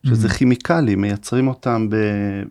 שזה 0.07 0.29
Mhm. 0.29 0.33
כימיקלים, 0.33 1.01
מייצרים 1.01 1.49
אותם 1.49 1.87
ב, 1.91 1.97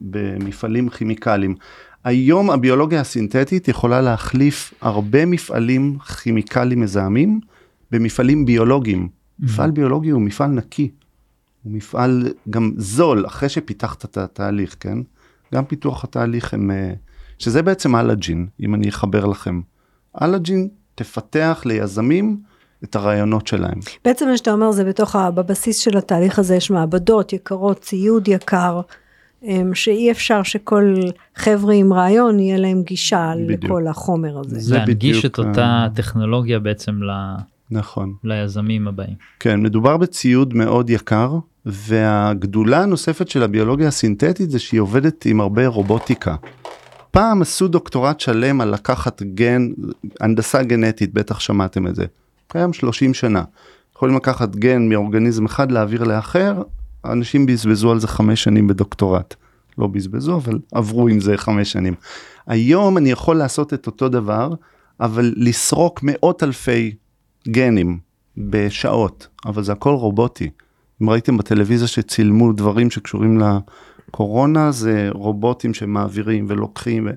במפעלים 0.01 0.89
כימיקליים. 0.89 1.55
היום 2.03 2.49
הביולוגיה 2.49 3.01
הסינתטית 3.01 3.67
יכולה 3.67 4.01
להחליף 4.01 4.73
הרבה 4.81 5.25
מפעלים 5.25 5.97
כימיקליים 5.99 6.81
מזהמים 6.81 7.39
במפעלים 7.91 8.45
ביולוגיים. 8.45 9.07
מפעל 9.39 9.71
ביולוגי 9.71 10.09
הוא 10.09 10.21
מפעל 10.21 10.49
נקי, 10.49 10.89
הוא 11.67 11.75
מפעל 11.75 12.33
גם 12.49 12.71
זול 12.77 13.25
אחרי 13.27 13.49
שפיתחת 13.49 14.05
את 14.05 14.17
התהליך, 14.17 14.75
כן? 14.79 14.97
גם 15.53 15.65
פיתוח 15.65 16.03
התהליך 16.03 16.53
הם, 16.53 16.71
אה, 16.71 16.93
שזה 17.39 17.61
בעצם 17.61 17.95
אלג'ין, 17.95 18.47
אם 18.59 18.75
אני 18.75 18.89
אחבר 18.89 19.25
לכם. 19.25 19.61
אלג'ין 20.21 20.67
תפתח 20.95 21.63
ליזמים 21.65 22.37
את 22.83 22.95
הרעיונות 22.95 23.47
שלהם. 23.47 23.79
בעצם 24.05 24.27
מה 24.27 24.37
שאתה 24.37 24.51
אומר 24.51 24.71
זה 24.71 24.83
בתוך, 24.83 25.15
ה, 25.15 25.31
בבסיס 25.31 25.77
של 25.77 25.97
התהליך 25.97 26.39
הזה 26.39 26.55
יש 26.55 26.71
מעבדות 26.71 27.33
יקרות, 27.33 27.79
ציוד 27.79 28.27
יקר, 28.27 28.81
אמ, 29.43 29.75
שאי 29.75 30.11
אפשר 30.11 30.43
שכל 30.43 30.95
חבר'ה 31.35 31.73
עם 31.73 31.93
רעיון 31.93 32.39
יהיה 32.39 32.57
להם 32.57 32.83
גישה 32.83 33.33
בדיוק. 33.43 33.63
לכל 33.63 33.87
החומר 33.87 34.39
הזה. 34.39 34.59
זה 34.59 34.75
להנגיש 34.75 34.95
בדיוק 34.95 35.25
את 35.25 35.39
אותה 35.39 35.87
טכנולוגיה 35.95 36.59
בעצם 36.59 37.03
ל... 37.03 37.11
נכון. 37.71 38.13
ליזמים 38.23 38.87
הבאים. 38.87 39.15
כן, 39.39 39.61
מדובר 39.63 39.97
בציוד 39.97 40.53
מאוד 40.53 40.89
יקר, 40.89 41.37
והגדולה 41.65 42.83
הנוספת 42.83 43.27
של 43.27 43.43
הביולוגיה 43.43 43.87
הסינתטית 43.87 44.51
זה 44.51 44.59
שהיא 44.59 44.79
עובדת 44.79 45.25
עם 45.25 45.41
הרבה 45.41 45.67
רובוטיקה. 45.67 46.35
פעם 47.11 47.41
עשו 47.41 47.67
דוקטורט 47.67 48.19
שלם 48.19 48.61
על 48.61 48.73
לקחת 48.73 49.21
גן, 49.23 49.67
הנדסה 50.19 50.63
גנטית, 50.63 51.13
בטח 51.13 51.39
שמעתם 51.39 51.87
את 51.87 51.95
זה. 51.95 52.05
קיים 52.47 52.73
30 52.73 53.13
שנה. 53.13 53.43
יכולים 53.95 54.15
לקחת 54.15 54.55
גן 54.55 54.89
מאורגניזם 54.89 55.45
אחד 55.45 55.71
להעביר 55.71 56.03
לאחר, 56.03 56.61
אנשים 57.05 57.45
בזבזו 57.45 57.91
על 57.91 57.99
זה 57.99 58.07
חמש 58.07 58.43
שנים 58.43 58.67
בדוקטורט. 58.67 59.35
לא 59.77 59.87
בזבזו, 59.87 60.35
אבל 60.35 60.59
עברו 60.71 61.07
עם 61.07 61.19
זה 61.19 61.37
חמש 61.37 61.71
שנים. 61.71 61.93
היום 62.47 62.97
אני 62.97 63.11
יכול 63.11 63.35
לעשות 63.35 63.73
את 63.73 63.87
אותו 63.87 64.09
דבר, 64.09 64.53
אבל 64.99 65.33
לסרוק 65.37 65.99
מאות 66.03 66.43
אלפי 66.43 66.95
גנים 67.49 67.99
בשעות, 68.37 69.27
אבל 69.45 69.63
זה 69.63 69.71
הכל 69.71 69.89
רובוטי. 69.89 70.49
אם 71.01 71.09
ראיתם 71.09 71.37
בטלוויזיה 71.37 71.87
שצילמו 71.87 72.53
דברים 72.53 72.91
שקשורים 72.91 73.39
לקורונה, 74.09 74.71
זה 74.71 75.09
רובוטים 75.13 75.73
שמעבירים 75.73 76.45
ולוקחים, 76.49 77.07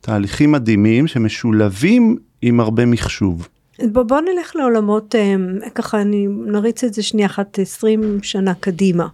תהליכים 0.00 0.52
מדהימים 0.52 1.06
שמשולבים 1.06 2.16
עם 2.42 2.60
הרבה 2.60 2.86
מחשוב. 2.86 3.48
בוא, 3.92 4.02
בוא 4.02 4.20
נלך 4.20 4.56
לעולמות, 4.56 5.14
אמ, 5.14 5.58
ככה 5.74 6.00
אני 6.00 6.26
נריץ 6.46 6.84
את 6.84 6.94
זה 6.94 7.02
שנייה 7.02 7.26
אחת 7.26 7.58
20 7.58 8.18
שנה 8.22 8.54
קדימה. 8.54 9.08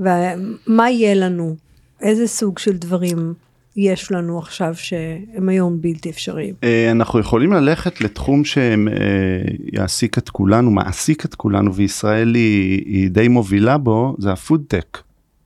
ומה 0.00 0.90
יהיה 0.90 1.14
לנו? 1.14 1.56
איזה 2.00 2.26
סוג 2.26 2.58
של 2.58 2.76
דברים 2.76 3.34
יש 3.76 4.12
לנו 4.12 4.38
עכשיו 4.38 4.74
שהם 4.74 5.48
היום 5.48 5.80
בלתי 5.80 6.10
אפשריים? 6.10 6.54
אה, 6.64 6.90
אנחנו 6.90 7.18
יכולים 7.18 7.52
ללכת 7.52 8.00
לתחום 8.00 8.42
שיעסיק 8.44 10.18
את 10.18 10.28
כולנו, 10.28 10.70
מעסיק 10.70 11.24
את 11.24 11.34
כולנו, 11.34 11.74
וישראל 11.74 12.34
היא, 12.34 12.82
היא 12.86 13.10
די 13.10 13.28
מובילה 13.28 13.78
בו, 13.78 14.16
זה 14.18 14.32
הפודטק. 14.32 14.98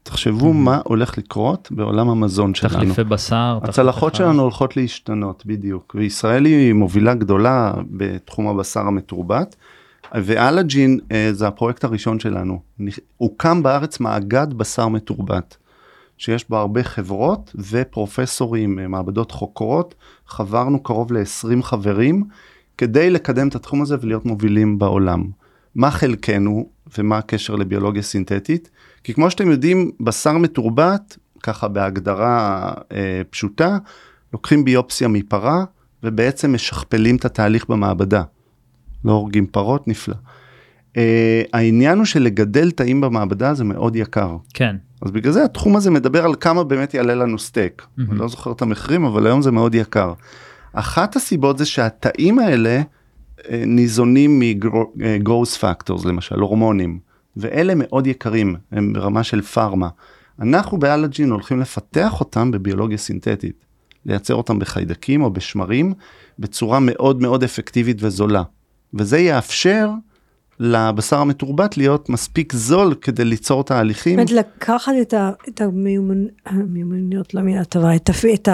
תחשבו 0.02 0.52
מה 0.52 0.80
הולך 0.84 1.18
לקרות 1.18 1.68
בעולם 1.70 2.08
המזון 2.08 2.54
שלנו. 2.54 2.74
תחליפי 2.74 3.04
בשר. 3.04 3.58
הצלחות 3.62 4.12
תחליפי 4.12 4.30
שלנו 4.30 4.42
הולכות 4.42 4.76
להשתנות 4.76 5.46
בדיוק 5.46 5.96
וישראל 5.98 6.44
היא 6.44 6.72
מובילה 6.72 7.14
גדולה 7.14 7.72
בתחום 7.90 8.48
הבשר 8.48 8.80
המתורבת. 8.80 9.56
ואלג'ין 10.14 10.98
אה, 11.12 11.28
זה 11.32 11.46
הפרויקט 11.46 11.84
הראשון 11.84 12.20
שלנו 12.20 12.60
הוקם 13.16 13.62
בארץ 13.62 14.00
מאגד 14.00 14.54
בשר 14.54 14.88
מתורבת 14.88 15.56
שיש 16.20 16.48
בו 16.48 16.56
הרבה 16.56 16.82
חברות 16.82 17.54
ופרופסורים 17.70 18.78
אה, 18.78 18.88
מעבדות 18.88 19.30
חוקרות 19.30 19.94
חברנו 20.26 20.82
קרוב 20.82 21.12
ל-20 21.12 21.62
חברים 21.62 22.24
כדי 22.78 23.10
לקדם 23.10 23.48
את 23.48 23.54
התחום 23.54 23.82
הזה 23.82 23.96
ולהיות 24.00 24.26
מובילים 24.26 24.78
בעולם. 24.78 25.24
מה 25.74 25.90
חלקנו 25.90 26.70
ומה 26.98 27.18
הקשר 27.18 27.56
לביולוגיה 27.56 28.02
סינתטית? 28.02 28.70
כי 29.04 29.14
כמו 29.14 29.30
שאתם 29.30 29.50
יודעים 29.50 29.90
בשר 30.00 30.38
מתורבת 30.38 31.16
ככה 31.42 31.68
בהגדרה 31.68 32.72
אה, 32.92 33.22
פשוטה 33.30 33.78
לוקחים 34.32 34.64
ביופסיה 34.64 35.08
מפרה 35.08 35.64
ובעצם 36.02 36.54
משכפלים 36.54 37.16
את 37.16 37.24
התהליך 37.24 37.66
במעבדה. 37.68 38.22
לא 39.04 39.12
הורגים 39.12 39.46
פרות 39.46 39.88
נפלא. 39.88 40.16
Uh, 40.94 40.98
העניין 41.52 41.98
הוא 41.98 42.04
שלגדל 42.04 42.70
תאים 42.70 43.00
במעבדה 43.00 43.54
זה 43.54 43.64
מאוד 43.64 43.96
יקר. 43.96 44.36
כן. 44.54 44.76
אז 45.02 45.10
בגלל 45.10 45.32
זה 45.32 45.44
התחום 45.44 45.76
הזה 45.76 45.90
מדבר 45.90 46.24
על 46.24 46.34
כמה 46.40 46.64
באמת 46.64 46.94
יעלה 46.94 47.14
לנו 47.14 47.38
סטייק. 47.38 47.86
מהמם. 47.96 48.10
אני 48.10 48.18
לא 48.18 48.28
זוכר 48.28 48.52
את 48.52 48.62
המחירים 48.62 49.04
אבל 49.04 49.26
היום 49.26 49.42
זה 49.42 49.50
מאוד 49.50 49.74
יקר. 49.74 50.12
אחת 50.72 51.16
הסיבות 51.16 51.58
זה 51.58 51.66
שהתאים 51.66 52.38
האלה 52.38 52.82
אה, 53.50 53.62
ניזונים 53.66 54.42
מגרוס 54.96 55.56
פקטורס 55.56 56.04
למשל 56.04 56.40
הורמונים 56.40 56.98
ואלה 57.36 57.72
מאוד 57.76 58.06
יקרים 58.06 58.56
הם 58.72 58.92
ברמה 58.92 59.22
של 59.22 59.42
פארמה. 59.42 59.88
אנחנו 60.40 60.78
באלג'ין 60.78 61.30
הולכים 61.30 61.60
לפתח 61.60 62.20
אותם 62.20 62.50
בביולוגיה 62.50 62.98
סינתטית. 62.98 63.64
לייצר 64.06 64.34
אותם 64.34 64.58
בחיידקים 64.58 65.22
או 65.22 65.30
בשמרים 65.30 65.92
בצורה 66.38 66.78
מאוד 66.80 67.22
מאוד 67.22 67.44
אפקטיבית 67.44 67.96
וזולה. 68.00 68.42
וזה 68.94 69.18
יאפשר 69.18 69.90
לבשר 70.60 71.18
המתורבת 71.18 71.76
להיות 71.76 72.08
מספיק 72.08 72.52
זול 72.52 72.94
כדי 73.00 73.24
ליצור 73.24 73.64
תהליכים. 73.64 74.20
זאת 74.20 74.30
אומרת, 74.30 74.46
לקחת 74.56 74.92
את 75.02 75.14
ה- 75.14 75.30
את 75.48 75.60
המיומנ- 75.60 76.30
המיומנויות, 76.46 77.34
לא 77.34 77.40
מילה 77.40 77.64
טובה, 77.64 77.96
את 77.96 78.08
הפ- 78.10 78.24
את 78.34 78.48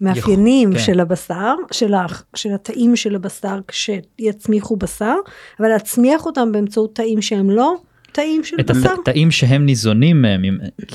המאפיינים 0.00 0.72
כן. 0.72 0.78
של 0.78 1.00
הבשר, 1.00 1.54
של 1.70 1.94
ה- 1.94 2.06
של 2.34 2.52
התאים 2.54 2.96
של 2.96 3.14
הבשר 3.14 3.58
כשיצמיחו 3.68 4.76
בשר, 4.76 5.14
אבל 5.60 5.68
להצמיח 5.68 6.26
אותם 6.26 6.52
באמצעות 6.52 6.94
תאים 6.94 7.22
שהם 7.22 7.50
לא 7.50 7.74
תאים 8.12 8.44
של 8.44 8.56
את 8.60 8.70
בשר? 8.70 8.94
התאים 9.02 9.30
שהם 9.30 9.66
ניזונים 9.66 10.22
מהם. 10.22 10.42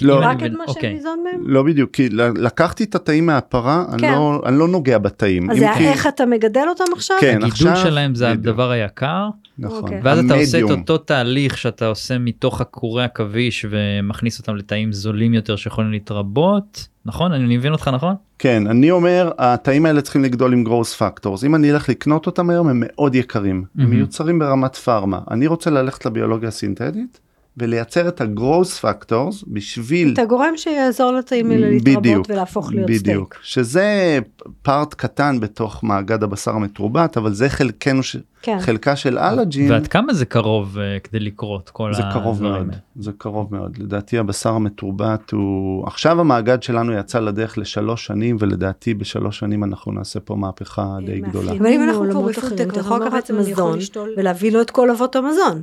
לא. 0.01 0.17
אם 0.17 0.23
אני 0.23 0.27
רק 0.27 0.43
את 0.43 0.57
מה 0.57 0.63
אוקיי. 0.67 0.81
שהם 0.81 0.93
ניזון 0.93 1.19
מהם? 1.23 1.49
לא 1.49 1.63
בדיוק, 1.63 1.89
כי 1.93 2.09
לקחתי 2.37 2.83
את 2.83 2.95
התאים 2.95 3.25
מהפרה, 3.25 3.85
אני 3.91 3.99
כן. 4.01 4.11
לא- 4.13 4.41
אני 4.45 4.57
לא 4.59 4.67
נוגע 4.67 4.97
בתאים. 4.97 5.51
אז 5.51 5.57
זה 5.57 5.67
כי- 5.77 5.87
איך 5.87 6.07
אתה 6.07 6.25
מגדל 6.25 6.65
אותם 6.69 6.83
עכשיו? 6.93 7.17
כן, 7.21 7.39
הגידול 7.43 7.49
עכשיו- 7.71 7.77
שלהם 7.77 8.15
זה 8.15 8.25
בדיוק. 8.29 8.47
הדבר 8.47 8.69
היקר 8.71 9.27
נכון. 9.59 9.77
אוקיי. 9.77 9.99
ואז 10.03 10.19
אתה 10.25 10.33
עושה 10.33 10.57
את 10.57 10.63
המדיום. 10.63 10.79
אותו 10.81 10.97
תהליך 10.97 11.57
שאתה 11.57 11.87
עושה 11.87 12.17
מתוך 12.17 12.61
עקורי 12.61 13.03
עכביש 13.03 13.65
ומכניס 13.69 14.39
אותם 14.39 14.55
לתאים 14.55 14.93
זולים 14.93 15.33
יותר 15.33 15.55
שיכולים 15.55 15.91
להתרבות 15.91 16.87
נכון 17.05 17.31
אני 17.31 17.57
מבין 17.57 17.71
אותך 17.71 17.87
נכון 17.93 18.15
כן, 18.39 18.67
אני 18.67 18.91
אומר, 18.91 19.31
התאים 19.37 19.85
האלה 19.85 20.01
צריכים 20.01 20.23
לגדול 20.23 20.53
עם 20.53 20.63
growth 20.67 20.99
factors. 21.01 21.45
אם 21.45 21.55
אני 21.55 21.71
אלך 21.71 21.89
לקנות 21.89 22.25
אותם 22.25 22.49
היום, 22.49 22.67
הם 22.67 22.83
מאוד 22.85 23.15
יקרים. 23.15 23.55
הם 23.55 23.63
מהמם. 23.75 23.89
מיוצרים 23.89 24.39
ברמת 24.39 24.75
פארמה. 24.75 25.19
אני 25.31 25.47
רוצה 25.47 25.69
ללכת 25.69 26.05
לביולוגיה 26.05 26.49
הסינתטית 26.49 27.19
ולייצר 27.57 28.07
את 28.07 28.21
ה-growth 28.21 28.83
factors 28.83 29.43
בשביל... 29.47 30.13
אתה 30.13 30.25
גורם 30.25 30.57
שיעזור 30.57 31.11
לתאים 31.11 31.51
האלה 31.51 31.69
להתרבות 31.69 32.29
ולהפוך 32.29 32.71
להיות 32.71 32.89
בדיוק. 32.89 33.33
סטייק. 33.33 33.43
שזה 33.43 34.19
part 34.61 34.93
קטן 34.93 35.39
בתוך 35.39 35.83
מאגד 35.83 36.23
הבשר 36.23 36.51
המתורבת, 36.51 37.17
אבל 37.17 37.33
זה 37.33 37.49
חלקנו, 37.49 38.03
ש... 38.03 38.15
כן. 38.41 38.57
חלקה 38.59 38.95
של 38.95 39.17
אלאג'ין. 39.19 39.71
ועד 39.71 39.87
כמה 39.87 40.13
זה 40.13 40.25
קרוב 40.25 40.77
אה, 40.79 40.99
כדי 40.99 41.19
לקרות 41.19 41.69
כל 41.69 41.93
זה 41.93 42.01
קרוב 42.13 42.35
הדברים 42.35 42.67
מאוד? 42.67 42.79
זה 42.95 43.11
קרוב 43.17 43.55
מאוד. 43.55 43.77
לדעתי 43.77 44.17
הבשר 44.17 44.49
המתורבת 44.49 45.31
הוא... 45.31 45.87
עכשיו 45.87 46.19
המאגד 46.19 46.63
שלנו 46.63 46.93
יצא 46.93 47.19
לדרך 47.19 47.57
לשלוש 47.57 48.05
שנים, 48.05 48.37
ולדעתי 48.39 48.93
בשלוש 48.93 49.39
שנים 49.39 49.63
אנחנו 49.63 49.91
נעשה 49.91 50.19
פה 50.19 50.35
מהפכה 50.35 50.97
די. 51.05 51.19
גדולה. 51.19 51.51
אבל 51.51 51.67
אם 51.67 51.83
אנחנו 51.83 52.01
כבר 52.01 52.13
מעולמות 52.13 52.37
פודטק, 52.37 52.67
אתה 52.69 52.79
יכול 52.79 53.05
לקחת 53.05 53.31
מזון 53.31 53.79
ולהביא 54.17 54.51
לו 54.51 54.61
את 54.61 54.71
כל 54.71 54.89
אבות 54.89 55.15
המזון. 55.15 55.61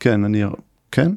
כן, 0.00 0.24
אני... 0.24 0.44
כן? 0.92 1.12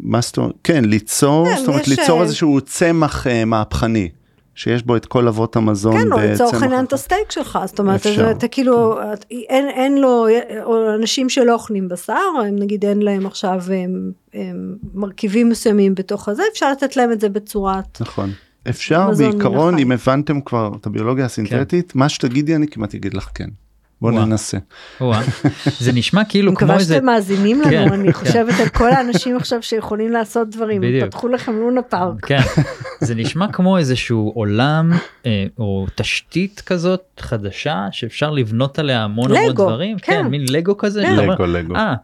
מה 0.00 0.20
זאת 0.20 0.36
אומרת? 0.36 0.52
כן, 0.64 0.84
ליצור, 0.84 1.46
כן, 1.48 1.56
זאת 1.58 1.68
אומרת 1.68 1.88
ליצור 1.88 2.18
אה, 2.18 2.22
איזשהו 2.22 2.60
צמח 2.60 3.26
אה, 3.26 3.44
מהפכני, 3.44 4.08
שיש 4.54 4.82
בו 4.82 4.96
את 4.96 5.06
כל 5.06 5.28
אבות 5.28 5.56
המזון. 5.56 6.02
כן, 6.02 6.12
או 6.12 6.18
לצורך 6.18 6.62
העניין 6.62 6.84
את. 6.84 6.92
הסטייק 6.92 7.30
שלך, 7.30 7.58
זאת 7.66 7.78
אומרת, 7.78 8.06
אפשר. 8.06 8.30
אתה 8.30 8.48
כאילו, 8.48 8.98
אין, 9.30 9.68
אין 9.68 9.98
לו, 9.98 10.26
או 10.62 10.94
אנשים 10.94 11.28
שלא 11.28 11.54
אוכלים 11.54 11.88
בשר, 11.88 12.22
או 12.38 12.48
אם 12.48 12.56
נגיד 12.56 12.84
אין 12.84 13.02
להם 13.02 13.26
עכשיו 13.26 13.60
הם, 13.72 14.12
הם, 14.34 14.76
מרכיבים 14.94 15.48
מסוימים 15.48 15.94
בתוך 15.94 16.28
הזה, 16.28 16.42
אפשר 16.52 16.72
לתת 16.72 16.96
להם 16.96 17.12
את 17.12 17.20
זה 17.20 17.28
בצורת, 17.28 18.00
נכון. 18.00 18.30
אפשר 18.68 19.10
בעיקרון. 19.18 19.78
אם 19.78 19.92
הבנתם 19.92 20.40
כבר 20.40 20.70
את 20.80 20.86
הביולוגיה 20.86 21.24
הסינתטית, 21.24 21.94
מה 21.94 22.08
שתגידי 22.08 22.56
אני 22.56 22.66
כמעט 22.66 22.94
אגיד 22.94 23.14
לך 23.14 23.28
כן. 23.34 23.48
בוא 24.02 24.12
וואו. 24.12 24.24
ננסה. 24.24 24.58
או-אה. 25.00 25.22
זה 25.78 25.92
נשמע 25.92 26.20
אני 26.20 26.30
כאילו 26.30 26.54
כמו 26.54 26.66
מקווה 26.66 26.78
איזה 26.78 26.94
שאתם 26.94 27.06
מאזינים 27.06 27.62
כן, 27.64 27.84
לנו, 27.84 27.94
אני 27.94 28.12
כן. 28.12 28.12
חושבת 28.12 28.60
על 28.60 28.68
כל 28.68 28.90
האנשים 28.90 29.36
עכשיו 29.36 29.62
שיכולים 29.62 30.12
לעשות 30.12 30.48
דברים, 30.50 30.80
בדיוק. 30.80 31.04
פתחו 31.04 31.28
לכם 31.28 31.52
לונה 31.56 31.82
פארק. 31.82 32.26
כן 32.26 32.40
זה 33.00 33.14
נשמע 33.14 33.52
כמו 33.52 33.78
איזשהו 33.78 34.32
עולם 34.34 34.92
אה, 35.26 35.44
או 35.58 35.86
תשתית 35.94 36.62
כזאת 36.66 37.20
חדשה 37.20 37.86
שאפשר 37.92 38.30
לבנות 38.30 38.78
עליה 38.78 39.04
המון 39.04 39.30
המון 39.32 39.50
לגו, 39.50 39.66
דברים 39.66 39.98
כן. 39.98 40.12
כן 40.12 40.26
מין 40.26 40.44
לגו 40.48 40.76
כזה 40.76 41.02
כן. 41.02 41.16
לגו, 41.16 41.46
לגו. 41.46 41.74
אה, 41.76 41.94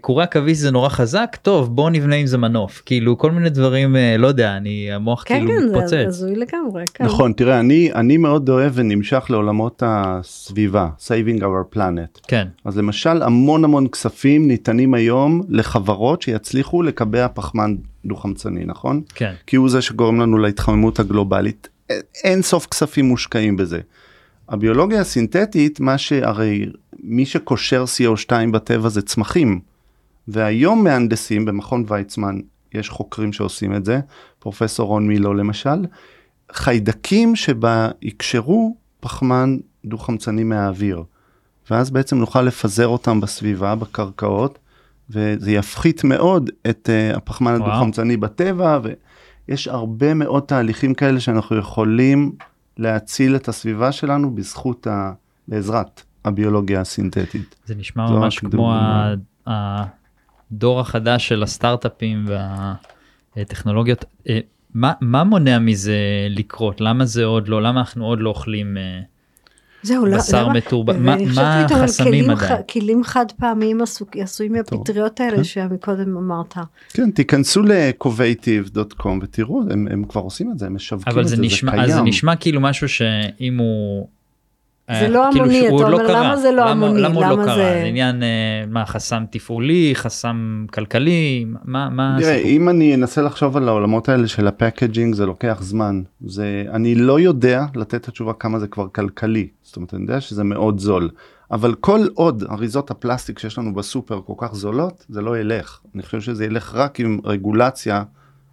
קורי 0.00 0.24
עכביש 0.24 0.58
זה 0.58 0.70
נורא 0.70 0.88
חזק 0.88 1.36
טוב 1.42 1.76
בוא 1.76 1.90
נבנה 1.90 2.16
עם 2.16 2.26
זה 2.26 2.38
מנוף 2.38 2.82
כאילו 2.86 3.18
כל 3.18 3.30
מיני 3.30 3.50
דברים 3.50 3.96
אה, 3.96 4.16
לא 4.18 4.26
יודע 4.26 4.56
אני 4.56 4.92
המוח 4.92 5.24
כן, 5.26 5.38
כאילו 5.38 5.52
כן, 5.52 5.68
זה 5.68 5.76
מתפוצץ. 5.76 6.04
הזוי 6.06 6.36
לגמרי, 6.36 6.84
כן. 6.94 7.04
נכון, 7.04 7.32
תראה, 7.32 7.60
אני, 7.60 7.92
אני 7.94 8.16
מאוד 8.16 8.48
אוהב 8.48 8.72
ונמשך 8.74 9.26
לעולמות 9.30 9.82
הסביבה, 9.86 10.88
saving 10.98 11.40
our 11.40 11.76
planet. 11.76 12.20
כן 12.28 12.48
אז 12.64 12.78
למשל, 12.78 13.22
המון 13.22 13.64
המון 13.64 13.88
כספים 13.88 14.48
ניתנים 14.48 14.94
היום 14.94 15.42
לחברות 15.48 16.22
שיצליחו 16.22 16.82
לקבע 16.82 17.26
פחמן 17.34 17.76
דו-חמצני, 18.04 18.64
נכון? 18.64 19.02
כן 19.14 19.32
כי 19.46 19.56
הוא 19.56 19.68
זה 19.68 19.82
שגורם 19.82 20.20
לנו 20.20 20.38
להתחממות 20.38 21.00
הגלובלית. 21.00 21.68
אין 22.24 22.42
סוף 22.42 22.66
כספים 22.66 23.04
מושקעים 23.04 23.56
בזה. 23.56 23.80
הביולוגיה 24.48 25.00
הסינתטית, 25.00 25.80
מה 25.80 25.98
שהרי 25.98 26.66
מי 27.02 27.26
שקושר 27.26 27.84
CO2 27.84 28.30
בטבע 28.52 28.88
זה 28.88 29.02
צמחים. 29.02 29.60
והיום 30.28 30.84
מהנדסים 30.84 31.44
במכון 31.44 31.84
ויצמן, 31.88 32.40
יש 32.74 32.88
חוקרים 32.88 33.32
שעושים 33.32 33.74
את 33.76 33.84
זה, 33.84 34.00
פרופסור 34.38 34.88
רון 34.88 35.08
מילו 35.08 35.34
למשל, 35.34 35.86
חיידקים 36.52 37.36
שבה 37.36 37.88
יקשרו 38.02 38.76
פחמן 39.00 39.56
דו-חמצני 39.84 40.44
מהאוויר. 40.44 41.02
ואז 41.70 41.90
בעצם 41.90 42.18
נוכל 42.18 42.42
לפזר 42.42 42.86
אותם 42.86 43.20
בסביבה, 43.20 43.74
בקרקעות, 43.74 44.58
וזה 45.10 45.50
יפחית 45.50 46.04
מאוד 46.04 46.50
את 46.70 46.90
uh, 47.12 47.16
הפחמן. 47.16 47.54
הדו-חמצני 47.54 48.16
בטבע, 48.16 48.78
ויש 49.48 49.68
הרבה 49.68 50.14
מאוד 50.14 50.42
תהליכים 50.42 50.94
כאלה 50.94 51.20
שאנחנו 51.20 51.56
יכולים 51.56 52.32
להציל 52.78 53.36
את 53.36 53.48
הסביבה 53.48 53.92
שלנו 53.92 54.34
בזכות, 54.34 54.86
ה... 54.86 55.12
בעזרת 55.48 56.02
הביולוגיה 56.24 56.80
הסינתטית. 56.80 57.56
זה 57.64 57.74
נשמע 57.74 58.10
ממש 58.10 58.38
כמו. 58.38 58.74
ה- 58.74 59.14
הדור 59.46 60.80
החדש 60.80 61.28
של 61.28 61.42
הסטארט-אפים 61.42 62.26
והטכנולוגיות. 63.36 64.04
אה, 64.28 64.38
מה, 64.74 64.92
מה 65.00 65.24
מונע 65.24 65.58
מזה 65.58 65.96
לקרות? 66.30 66.80
למה 66.80 67.04
זה 67.04 67.24
עוד 67.24 67.48
לא? 67.48 67.62
למה 67.62 67.80
אנחנו 67.80 68.04
עוד 68.06 68.20
לא 68.20 68.28
אוכלים? 68.28 68.76
זהו, 69.86 70.06
לא- 70.06 70.18
בשר 70.18 70.48
ואני 70.86 71.00
מה- 71.00 71.16
מה 71.34 71.64
החסמים 71.64 72.30
עדיין? 72.30 72.36
ח- 72.48 72.72
כלים 72.72 73.04
חד 73.04 73.26
פעמיים 73.40 73.82
עשו- 73.82 74.04
עשויים 74.20 74.52
מהפטריות 74.52 75.20
האלה 75.20 75.36
כן. 75.36 75.44
שמקודם 75.44 76.16
אמרת. 76.16 76.54
כן, 76.92 77.10
תיכנסו 77.10 77.62
ל-covative.com 77.62 79.08
ותראו, 79.22 79.62
הם, 79.70 79.88
הם 79.90 80.04
כבר 80.04 80.20
עושים 80.20 80.50
את 80.52 80.58
זה, 80.58 80.66
הם 80.66 80.74
משווקים 80.74 81.12
אבל 81.12 81.22
את 81.22 81.28
זה 81.28 81.36
זה, 81.36 81.42
זה 81.42 81.46
אז 81.82 81.86
זה 81.88 81.92
קיים. 81.94 82.04
נשמע 82.06 82.36
כאילו 82.36 82.60
משהו 82.60 82.88
שאם 82.88 83.58
הוא... 83.58 84.08
זה 84.90 84.94
אה, 84.96 85.08
לא 85.08 85.24
כאילו 85.32 85.44
המוני, 85.44 85.58
שהוא 85.66 85.76
אתה 85.78 85.84
עוד 85.84 85.92
לא 85.92 85.96
אומר, 85.96 86.08
קרה. 86.08 86.20
למה 86.24 86.36
זה 86.36 86.50
לא 86.50 86.56
למה- 86.62 86.70
המוני? 86.70 87.00
למה 87.02 87.14
הוא 87.14 87.36
לא 87.38 87.44
קרה? 87.44 87.54
זה- 87.54 87.54
זה 87.54 87.84
עניין, 87.86 88.22
אה, 88.22 88.28
מה, 88.70 88.86
חסם 88.86 89.24
תפעולי, 89.30 89.90
חסם 89.94 90.66
כלכלי, 90.72 91.44
מה 91.64 92.16
הסיפור? 92.18 92.34
אם 92.50 92.68
אני 92.68 92.94
אנסה 92.94 93.22
לחשוב 93.22 93.56
על 93.56 93.68
העולמות 93.68 94.08
האלה 94.08 94.28
של 94.28 94.46
ה 94.46 94.53
packaging 94.53 95.14
זה 95.14 95.26
לוקח 95.26 95.58
זמן. 95.60 96.02
זה, 96.26 96.64
אני 96.72 96.94
לא 96.94 97.20
יודע 97.20 97.64
לתת 97.74 97.94
את 97.94 98.08
התשובה 98.08 98.32
כמה 98.32 98.58
זה 98.58 98.66
כבר 98.66 98.88
כלכלי. 98.88 99.48
זאת 99.62 99.76
אומרת, 99.76 99.94
אני 99.94 100.02
יודע 100.02 100.20
שזה 100.20 100.44
מאוד 100.44 100.78
זול. 100.78 101.10
אבל 101.50 101.74
כל 101.74 102.00
עוד 102.14 102.44
אריזות 102.50 102.90
הפלסטיק 102.90 103.38
שיש 103.38 103.58
לנו 103.58 103.74
בסופר 103.74 104.20
כל 104.26 104.32
כך 104.38 104.54
זולות, 104.54 105.06
זה 105.08 105.20
לא 105.22 105.38
ילך. 105.38 105.78
אני 105.94 106.02
חושב 106.02 106.20
שזה 106.20 106.44
ילך 106.44 106.74
רק 106.74 107.00
עם 107.00 107.18
רגולציה, 107.24 108.02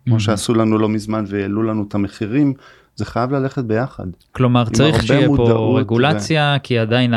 כמו. 0.06 0.20
שעשו 0.20 0.54
לנו 0.54 0.78
לא 0.78 0.90
מזמן 0.90 1.24
והעלו 1.28 1.64
לנו 1.64 1.86
את 1.88 1.96
המחירים, 1.96 2.54
זה 2.96 3.06
חייב 3.06 3.32
ללכת 3.32 3.64
ביחד. 3.64 4.06
כלומר 4.32 4.70
צריך 4.70 5.04
שיהיה 5.04 5.28
פה 5.28 5.80
רגולציה 5.80 6.58
כי 6.64 6.80
עדיין 6.80 7.14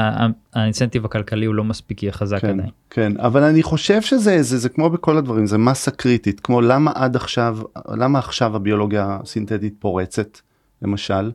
האינסנטיב 0.55 1.05
הכלכלי 1.05 1.47
הוא 1.47 1.55
לא 1.55 1.65
מספיק 1.65 2.03
יהיה 2.03 2.13
חזק 2.13 2.41
כן, 2.41 2.49
עדיין. 2.49 2.71
כן, 2.91 3.13
אבל 3.19 3.43
אני 3.43 3.63
חושב 3.63 4.03
שזה 4.03 4.43
זה, 4.43 4.59
זה 4.59 4.69
כמו 4.69 4.91
בכל 4.91 5.17
הדברים, 5.17 5.47
זה 5.47 5.59
מסה 5.59 5.91
קריטית, 5.91 6.41
כמו 6.41 6.61
למה 6.61 6.93
עד 6.95 7.17
עכשיו, 7.17 7.59
למה 7.89 8.19
עכשיו 8.19 8.57
הביולוגיה 8.57 9.19
הסינתטית 9.23 9.75
פורצת, 9.79 10.39
למשל, 10.83 11.33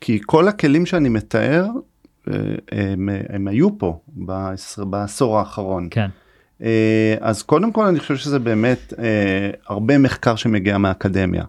כי 0.00 0.20
כל 0.26 0.48
הכלים 0.48 0.86
שאני 0.86 1.08
מתאר, 1.08 1.66
אה, 2.28 2.34
הם, 2.72 3.08
הם 3.28 3.48
היו 3.48 3.78
פה 3.78 3.98
בעשר, 4.06 4.84
בעשור 4.84 5.38
האחרון. 5.38 5.88
כן. 5.90 6.08
אה, 6.62 7.14
אז 7.20 7.42
קודם 7.42 7.72
כל 7.72 7.86
אני 7.86 8.00
חושב 8.00 8.16
שזה 8.16 8.38
באמת 8.38 8.92
אה, 8.98 9.50
הרבה 9.68 9.98
מחקר 9.98 10.36
שמגיע 10.36 10.78
מהאקדמיה, 10.78 11.44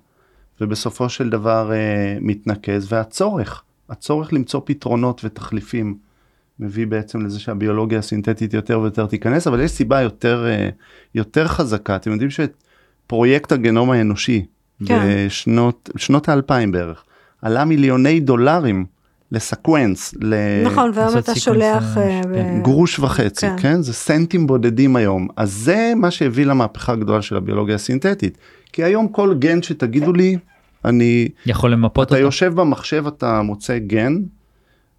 ובסופו 0.61 1.09
של 1.09 1.29
דבר 1.29 1.71
אה, 1.73 2.17
מתנקז, 2.21 2.93
והצורך, 2.93 3.63
הצורך 3.89 4.33
למצוא 4.33 4.61
פתרונות 4.65 5.21
ותחליפים, 5.23 5.97
מביא 6.59 6.87
בעצם 6.87 7.25
לזה 7.25 7.39
שהביולוגיה 7.39 7.99
הסינתטית 7.99 8.53
יותר 8.53 8.79
ויותר 8.79 9.05
תיכנס, 9.05 9.47
אבל 9.47 9.59
יש 9.59 9.71
סיבה 9.71 10.01
יותר, 10.01 10.45
אה, 10.47 10.69
יותר 11.15 11.47
חזקה, 11.47 11.95
אתם 11.95 12.11
יודעים 12.11 12.29
שפרויקט 12.29 13.51
הגנום 13.51 13.91
האנושי, 13.91 14.45
כן. 14.85 14.99
בשנות, 15.27 15.89
שנות 15.97 16.29
האלפיים 16.29 16.71
בערך, 16.71 17.03
עלה 17.41 17.65
מיליוני 17.65 18.19
דולרים 18.19 18.85
לסקוונס, 19.31 20.13
ל... 20.21 20.35
נכון, 20.65 20.91
והיום 20.93 21.17
אתה 21.17 21.35
שולח... 21.35 21.97
אה, 21.97 22.03
אה, 22.03 22.21
כן. 22.23 22.59
ב- 22.59 22.63
גרוש 22.63 22.99
וחצי, 22.99 23.47
כן. 23.47 23.55
כן. 23.57 23.81
זה 23.81 23.93
סנטים 23.93 24.47
בודדים 24.47 24.95
היום. 24.95 25.27
אז 25.35 25.53
זה 25.53 25.93
מה 25.95 26.11
שהביא 26.11 26.45
למהפכה 26.45 26.93
הגדולה 26.93 27.21
של 27.21 27.35
הביולוגיה 27.35 27.75
הסינתטית. 27.75 28.37
כי 28.73 28.83
היום 28.83 29.07
כל 29.07 29.33
גן 29.39 29.61
שתגידו 29.61 30.13
לי, 30.13 30.37
אני, 30.85 31.27
יכול 31.45 31.71
למפות 31.71 32.07
אתה 32.07 32.15
אותו. 32.15 32.25
יושב 32.25 32.53
במחשב, 32.55 33.07
אתה 33.07 33.41
מוצא 33.41 33.77
גן, 33.77 34.17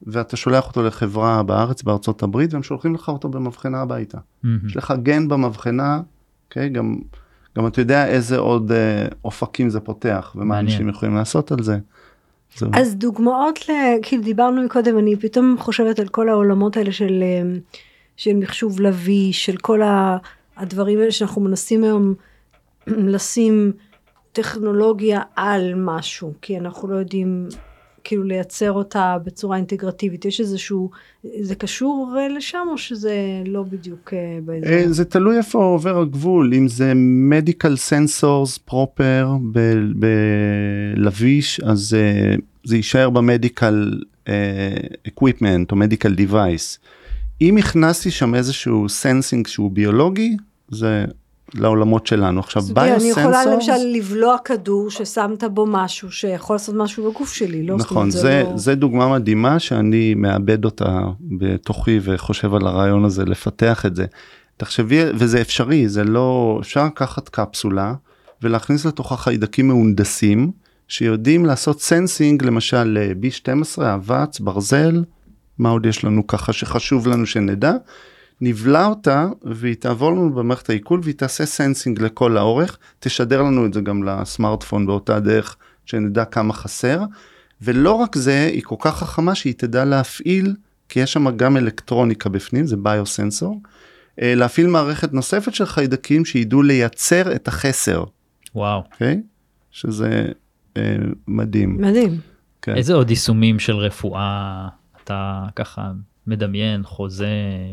ואתה 0.06 0.36
שולח 0.36 0.68
אותו 0.68 0.82
לחברה 0.82 1.42
בארץ, 1.42 1.82
בארצות 1.82 2.22
הברית, 2.22 2.54
והם 2.54 2.62
שולחים 2.62 2.94
לך 2.94 3.08
אותו 3.08 3.28
במבחנה 3.28 3.80
הביתה. 3.80 4.18
מהמם. 4.42 4.58
יש 4.66 4.76
לך 4.76 4.94
גן 5.02 5.28
במבחנה, 5.28 6.00
אוקיי? 6.48 6.68
גם, 6.68 6.96
גם 7.56 7.66
אתה 7.66 7.80
יודע 7.80 8.06
איזה 8.06 8.38
עוד 8.38 8.72
אה, 8.72 9.06
אופקים 9.24 9.70
זה 9.70 9.80
פותח, 9.80 10.32
ומה 10.34 10.44
מעניין. 10.44 10.66
אנשים 10.66 10.88
יכולים 10.88 11.14
לעשות 11.14 11.52
על 11.52 11.62
זה. 11.62 11.78
אז 12.72 12.96
דוגמאות, 12.96 13.68
ל... 13.68 13.72
כאילו 14.02 14.22
דיברנו 14.22 14.62
מקודם, 14.62 14.98
אני 14.98 15.16
פתאום 15.16 15.56
חושבת 15.58 15.98
על 15.98 16.08
כל 16.08 16.28
העולמות 16.28 16.76
האלה 16.76 16.92
של, 16.92 17.22
אה, 17.22 17.58
של 18.16 18.36
מחשוב 18.36 18.80
לביא, 18.80 19.32
של 19.32 19.56
כל. 19.56 19.80
הדברים 20.56 20.98
האלה 20.98 21.10
שאנחנו 21.10 21.40
מנסים 21.42 21.84
היום 21.84 22.14
לשים 22.86 23.72
טכנולוגיה 24.32 25.20
על 25.36 25.74
משהו, 25.76 26.32
כי 26.42 26.58
אנחנו 26.58 26.88
לא 26.88 26.96
יודעים 26.96 27.48
כאילו 28.06 28.22
לייצר 28.22 28.72
אותה 28.72 29.16
בצורה 29.24 29.56
אינטגרטיבית. 29.56 30.24
יש 30.24 30.40
איזשהו, 30.40 30.90
זה 31.40 31.54
קשור 31.54 32.16
אה, 32.18 32.28
לשם 32.28 32.66
או 32.70 32.78
שזה 32.78 33.42
לא 33.46 33.62
בדיוק 33.62 34.12
אה, 34.14 34.38
באזור? 34.44 34.72
אה, 34.72 34.92
זה 34.92 35.04
תלוי 35.04 35.36
איפה 35.38 35.64
עובר 35.64 36.00
הגבול, 36.00 36.54
אם 36.54 36.68
זה 36.68 36.92
medical 37.30 37.90
sensors 37.90 38.70
proper 38.70 39.26
בלביש, 40.96 41.60
אז 41.60 41.96
זה 42.64 42.76
יישאר 42.76 43.10
במדיקל 43.10 44.00
equipment 45.08 45.72
או 45.72 45.76
medical 45.76 46.18
device. 46.18 46.78
אם 47.40 47.56
הכנסתי 47.56 48.10
שם 48.10 48.34
איזשהו 48.34 48.86
sensing 48.86 49.48
שהוא 49.48 49.70
ביולוגי, 49.70 50.36
זה 50.68 51.04
לעולמות 51.54 52.06
שלנו. 52.06 52.40
עכשיו 52.40 52.62
biosensors... 52.62 53.02
אני 53.02 53.08
יכולה 53.08 53.44
למשל 53.44 53.76
לבלוע 53.92 54.36
כדור 54.44 54.90
ששמת 54.90 55.44
בו 55.44 55.66
משהו 55.66 56.12
שיכול 56.12 56.54
לעשות 56.56 56.74
משהו 56.74 57.10
בגוף 57.10 57.32
שלי, 57.32 57.66
לא? 57.66 57.76
נכון, 57.76 58.10
זה, 58.10 58.20
זה, 58.20 58.42
לא... 58.50 58.56
זה 58.56 58.74
דוגמה 58.74 59.08
מדהימה 59.08 59.58
שאני 59.58 60.14
מאבד 60.14 60.64
אותה 60.64 61.00
בתוכי 61.20 61.98
וחושב 62.02 62.54
על 62.54 62.66
הרעיון 62.66 63.04
הזה 63.04 63.24
לפתח 63.24 63.86
את 63.86 63.96
זה. 63.96 64.06
תחשבי, 64.56 65.00
וזה 65.14 65.40
אפשרי, 65.40 65.88
זה 65.88 66.04
לא, 66.04 66.58
אפשר 66.60 66.84
לקחת 66.84 67.28
קפסולה 67.28 67.94
ולהכניס 68.42 68.84
לתוכה 68.84 69.16
חיידקים 69.16 69.68
מהונדסים 69.68 70.50
שיודעים 70.88 71.46
לעשות 71.46 71.80
sensing 71.80 72.44
למשל 72.44 73.12
B12, 73.20 73.82
אבץ, 73.94 74.40
ברזל, 74.40 75.04
מה 75.58 75.68
עוד 75.70 75.86
יש 75.86 76.04
לנו 76.04 76.26
ככה 76.26 76.52
שחשוב 76.52 77.08
לנו 77.08 77.26
שנדע. 77.26 77.72
נבלע 78.40 78.86
אותה 78.86 79.26
והיא 79.42 79.74
תעבור 79.74 80.12
לנו 80.12 80.34
במערכת 80.34 80.70
העיכול 80.70 81.00
והיא 81.02 81.14
תעשה 81.14 81.46
sensing 81.46 82.02
לכל 82.02 82.36
האורך, 82.36 82.78
תשדר 82.98 83.42
לנו 83.42 83.66
את 83.66 83.74
זה 83.74 83.80
גם 83.80 84.02
לסמארטפון 84.02 84.86
באותה 84.86 85.20
דרך 85.20 85.56
שנדע 85.84 86.24
כמה 86.24 86.52
חסר. 86.52 87.00
ולא 87.62 87.92
רק 87.92 88.16
זה, 88.16 88.50
היא 88.52 88.62
כל 88.64 88.76
כך 88.78 88.98
חכמה 88.98 89.34
שהיא 89.34 89.54
תדע 89.56 89.84
להפעיל, 89.84 90.54
כי 90.88 91.00
יש 91.00 91.12
שם 91.12 91.36
גם 91.36 91.56
אלקטרוניקה 91.56 92.28
בפנים, 92.28 92.66
זה 92.66 92.76
biosensor, 92.76 93.60
אה, 94.22 94.34
להפעיל 94.34 94.66
מערכת 94.66 95.12
נוספת 95.12 95.54
של 95.54 95.66
חיידקים 95.66 96.24
שידעו 96.24 96.62
לייצר 96.62 97.34
את 97.34 97.48
החסר. 97.48 98.04
וואו. 98.54 98.80
Okay? 98.80 98.92
אוקיי? 98.92 99.22
שזה 99.70 100.28
אה, 100.76 100.96
מדהים. 101.28 101.76
מדהים. 101.80 102.20
כן. 102.62 102.74
איזה 102.76 102.94
עוד 102.94 103.10
יישומים 103.10 103.58
של 103.58 103.76
רפואה 103.76 104.68
אתה 105.04 105.44
ככה 105.56 105.92
מדמיין, 106.26 106.82
חוזה, 106.82 107.28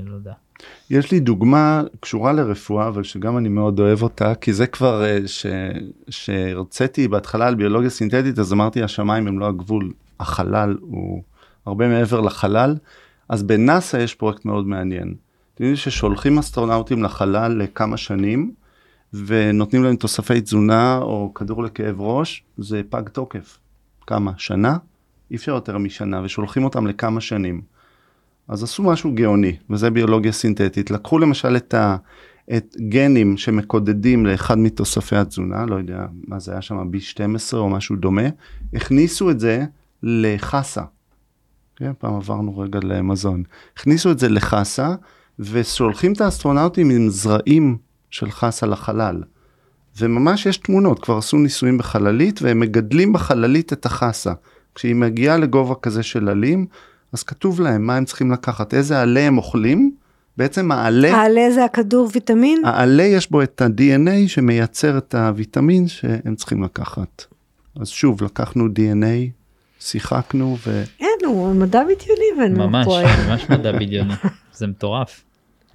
לא 0.05 0.15
יודע. 0.15 0.33
יש 0.89 1.11
לי 1.11 1.19
דוגמה 1.19 1.83
קשורה 1.99 2.33
לרפואה 2.33 2.87
אבל 2.87 3.03
שגם 3.03 3.37
אני 3.37 3.49
מאוד 3.49 3.79
אוהב 3.79 4.03
אותה 4.03 4.35
כי 4.35 4.53
זה 4.53 4.67
כבר 4.67 5.03
אה, 5.05 5.17
שהרציתי 6.09 7.07
בהתחלה 7.07 7.47
על 7.47 7.55
ביולוגיה 7.55 7.89
סינתטית 7.89 8.39
אז 8.39 8.53
אמרתי 8.53 8.83
השמיים 8.83 9.27
הם 9.27 9.39
לא 9.39 9.47
הגבול 9.47 9.91
החלל 10.19 10.77
הוא 10.81 11.23
הרבה 11.65 11.87
מעבר 11.87 12.21
לחלל 12.21 12.75
אז 13.29 13.43
בנאסא 13.43 13.97
יש 13.97 14.15
פרויקט 14.15 14.45
מאוד 14.45 14.67
מעניין. 14.67 15.13
אתם 15.55 15.63
יודעים 15.63 15.75
ששולחים 15.75 16.39
אסטרונאוטים 16.39 17.03
לחלל 17.03 17.51
לכמה 17.51 17.97
שנים 17.97 18.51
ונותנים 19.13 19.83
להם 19.83 19.95
תוספי 19.95 20.41
תזונה 20.41 20.97
או 21.01 21.31
כדור 21.35 21.63
לכאב 21.63 22.01
ראש 22.01 22.43
זה 22.57 22.81
פג 22.89 23.09
תוקף. 23.09 23.57
כמה 24.07 24.31
שנה? 24.37 24.77
אי 25.31 25.35
אפשר 25.35 25.51
יותר 25.51 25.77
משנה 25.77 26.21
ושולחים 26.23 26.63
אותם 26.63 26.87
לכמה 26.87 27.21
שנים. 27.21 27.61
אז 28.47 28.63
עשו 28.63 28.83
משהו 28.83 29.11
גאוני, 29.13 29.57
וזה 29.69 29.89
ביולוגיה 29.89 30.31
סינתטית. 30.31 30.91
לקחו 30.91 31.19
למשל 31.19 31.55
את, 31.55 31.73
ה, 31.73 31.97
את 32.57 32.75
גנים 32.89 33.37
שמקודדים 33.37 34.25
לאחד 34.25 34.57
מתוספי 34.57 35.15
התזונה, 35.15 35.65
לא 35.65 35.75
יודע 35.75 36.05
מה 36.27 36.39
זה 36.39 36.51
היה 36.51 36.61
שם, 36.61 36.77
B12 36.77 37.55
או 37.57 37.69
משהו 37.69 37.95
דומה, 37.95 38.29
הכניסו 38.73 39.31
את 39.31 39.39
זה 39.39 39.65
לחסה. 40.03 40.81
כן, 41.75 41.91
פעם 41.99 42.15
עברנו 42.15 42.57
רגע 42.57 42.79
למזון. 42.83 43.43
הכניסו 43.77 44.11
את 44.11 44.19
זה 44.19 44.29
לחסה, 44.29 44.95
ושולחים 45.39 46.13
את 46.13 46.21
האסטרונאוטים 46.21 46.89
עם 46.89 47.09
זרעים 47.09 47.77
של 48.09 48.31
חסה 48.31 48.65
לחלל. 48.65 49.23
וממש 49.99 50.45
יש 50.45 50.57
תמונות, 50.57 51.03
כבר 51.03 51.17
עשו 51.17 51.37
ניסויים 51.37 51.77
בחללית, 51.77 52.41
והם 52.41 52.59
מגדלים 52.59 53.13
בחללית 53.13 53.73
את 53.73 53.85
החסה. 53.85 54.33
כשהיא 54.75 54.95
מגיעה 54.95 55.37
לגובה 55.37 55.75
כזה 55.75 56.03
של 56.03 56.29
עלים, 56.29 56.65
אז 57.13 57.23
כתוב 57.23 57.61
להם 57.61 57.87
מה 57.87 57.95
הם 57.95 58.05
צריכים 58.05 58.31
לקחת, 58.31 58.73
איזה 58.73 59.01
עלה 59.01 59.19
הם 59.19 59.37
אוכלים. 59.37 59.91
בעצם 60.37 60.71
העלה, 60.71 61.15
העלה 61.15 61.51
זה 61.51 61.65
הכדור 61.65 62.09
ויטמין? 62.13 62.65
העלה 62.65 63.03
יש 63.03 63.31
בו 63.31 63.41
את 63.41 63.61
ה-DNA 63.61 64.27
שמייצר 64.27 64.97
את 64.97 65.15
הוויטמין 65.15 65.87
שהם 65.87 66.35
צריכים 66.35 66.63
לקחת. 66.63 67.25
אז 67.79 67.87
שוב, 67.87 68.23
לקחנו 68.23 68.65
DNA, 68.65 69.29
שיחקנו 69.79 70.57
ו... 70.67 70.83
אין, 70.99 71.09
הוא 71.25 71.55
מדע 71.55 71.81
בדיוני. 71.83 72.49
ממש, 72.57 72.87
ממש 73.27 73.49
מדע 73.49 73.71
בדיוני, 73.71 74.13
זה 74.53 74.67
מטורף. 74.67 75.23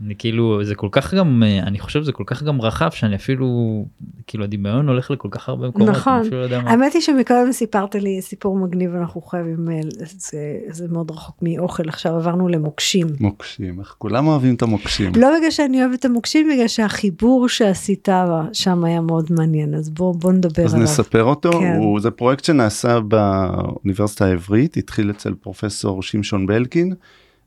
אני 0.04 0.14
כאילו 0.18 0.64
זה 0.64 0.74
כל 0.74 0.88
כך 0.92 1.14
גם 1.14 1.42
אה, 1.42 1.58
אני 1.58 1.78
חושב 1.78 2.02
זה 2.02 2.12
כל 2.12 2.24
כך 2.26 2.42
גם 2.42 2.60
רחב 2.60 2.90
שאני 2.90 3.16
אפילו 3.16 3.84
כאילו 4.26 4.44
הדמיון 4.44 4.88
הולך 4.88 5.10
לכל 5.10 5.28
כך 5.30 5.48
הרבה 5.48 5.68
מקומות. 5.68 5.88
נכון. 5.88 6.22
לא 6.32 6.56
האמת 6.56 6.92
היא 6.92 7.02
שמקודם 7.02 7.52
סיפרת 7.52 7.94
לי 7.94 8.22
סיפור 8.22 8.56
מגניב 8.56 8.94
אנחנו 8.94 9.20
חייבים 9.20 9.70
אה, 9.70 9.80
זה, 10.18 10.58
זה 10.68 10.86
מאוד 10.90 11.10
רחוק 11.10 11.36
מאוכל 11.42 11.88
עכשיו 11.88 12.16
עברנו 12.16 12.48
למוקשים. 12.48 13.06
מוקשים 13.20 13.80
איך 13.80 13.94
כולם 13.98 14.26
אוהבים 14.26 14.54
את 14.54 14.62
המוקשים. 14.62 15.12
לא 15.16 15.28
בגלל 15.38 15.50
שאני 15.50 15.84
אוהבת 15.84 15.98
את 15.98 16.04
המוקשים 16.04 16.48
בגלל 16.54 16.68
שהחיבור 16.68 17.48
שעשית 17.48 18.08
שם 18.52 18.84
היה 18.84 19.00
מאוד 19.00 19.26
מעניין 19.30 19.74
אז 19.74 19.90
בוא 19.90 20.14
בוא 20.14 20.32
נדבר 20.32 20.64
אז 20.64 20.74
עליו. 20.74 20.86
אז 20.86 21.00
נספר 21.00 21.24
אותו 21.24 21.50
כן. 21.52 21.76
הוא 21.78 22.00
זה 22.00 22.10
פרויקט 22.10 22.44
שנעשה 22.44 23.00
באוניברסיטה 23.00 24.26
העברית 24.26 24.76
התחיל 24.76 25.10
אצל 25.10 25.34
פרופסור 25.34 26.02
שמשון 26.02 26.46
בלקין. 26.46 26.94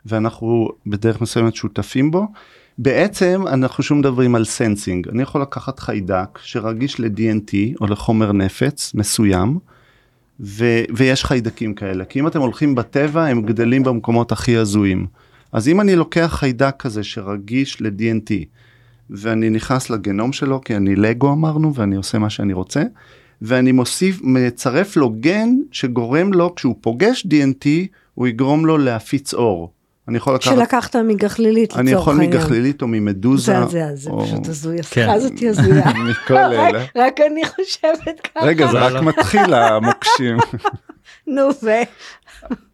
ואנחנו 0.06 0.70
בדרך 0.88 1.22
מסוימת 1.22 1.56
שותפים 1.56 2.12
בו. 2.12 2.28
בעצם 2.78 3.44
אנחנו 3.48 3.84
שום 3.84 4.00
מדברים 4.00 4.36
על 4.36 4.46
sensing 4.45 5.08
אני 5.08 5.22
יכול 5.22 5.42
לקחת 5.42 5.80
חיידק 5.80 6.40
שרגיש 6.42 7.00
ל-TNT 7.00 7.54
או 7.82 7.88
לחומר 7.88 8.32
נפץ 8.32 8.92
מסוים 8.94 9.60
ו- 10.40 10.84
ויש 10.96 11.26
חיידקים 11.26 11.74
כאלה 11.74 12.06
כי 12.06 12.20
אם 12.20 12.28
אתם 12.28 12.42
הולכים 12.42 12.76
בטבע 12.76 13.26
הם 13.26 13.42
גדלים 13.42 13.84
במקומות 13.84 14.32
הכי 14.32 14.58
הזויים 14.58 15.08
אז 15.52 15.68
אם 15.68 15.82
אני 15.82 15.96
לוקח 15.96 16.36
חיידק 16.40 16.76
כזה 16.80 17.04
שרגיש 17.04 17.82
ל-TNT 17.82 18.32
ואני 19.10 19.50
נכנס 19.50 19.90
לגנום 19.90 20.34
שלו 20.34 20.62
כי 20.62 20.76
אני 20.76 20.96
לגו 20.96 21.34
אמרנו 21.34 21.76
ואני 21.76 21.96
עושה 21.96 22.18
מה 22.18 22.30
שאני 22.30 22.54
רוצה 22.54 22.84
ואני 23.42 23.72
מוסיף 23.72 24.20
מצרף 24.24 24.98
לו 24.98 25.10
גן 25.10 25.50
שגורם 25.72 26.34
לו 26.34 26.56
כשהוא 26.56 26.76
פוגש 26.82 27.28
DNT 27.28 27.68
הוא 28.14 28.28
יגרום 28.28 28.66
לו 28.66 28.78
להפיץ 28.78 29.34
אור. 29.34 29.72
אני 30.08 30.18
יכול 30.18 30.36
לקחת... 30.36 30.54
שלקחת 30.56 30.96
מגחלילית 30.96 31.70
לצורך 31.70 31.78
העניין. 31.78 31.96
אני 31.96 32.02
יכול 32.02 32.16
מגחלילית 32.16 32.82
או 32.82 32.88
ממדוזה. 32.88 33.66
זה, 33.66 33.70
זה, 33.70 33.96
זה 33.96 34.10
פשוט 34.24 34.48
הזוי, 34.48 34.80
השיחה 34.80 35.14
הזאת 35.14 35.40
היא 35.40 35.50
הזויה. 35.50 35.86
מכל 36.10 36.34
אלה. 36.34 36.86
רק 36.96 37.20
אני 37.32 37.42
חושבת 37.46 38.20
ככה. 38.24 38.46
רגע, 38.46 38.72
זה 38.72 38.80
רק 38.80 39.04
מתחיל 39.04 39.54
המוקשים. 39.54 40.38
נו 41.28 41.50
ו... 41.64 41.70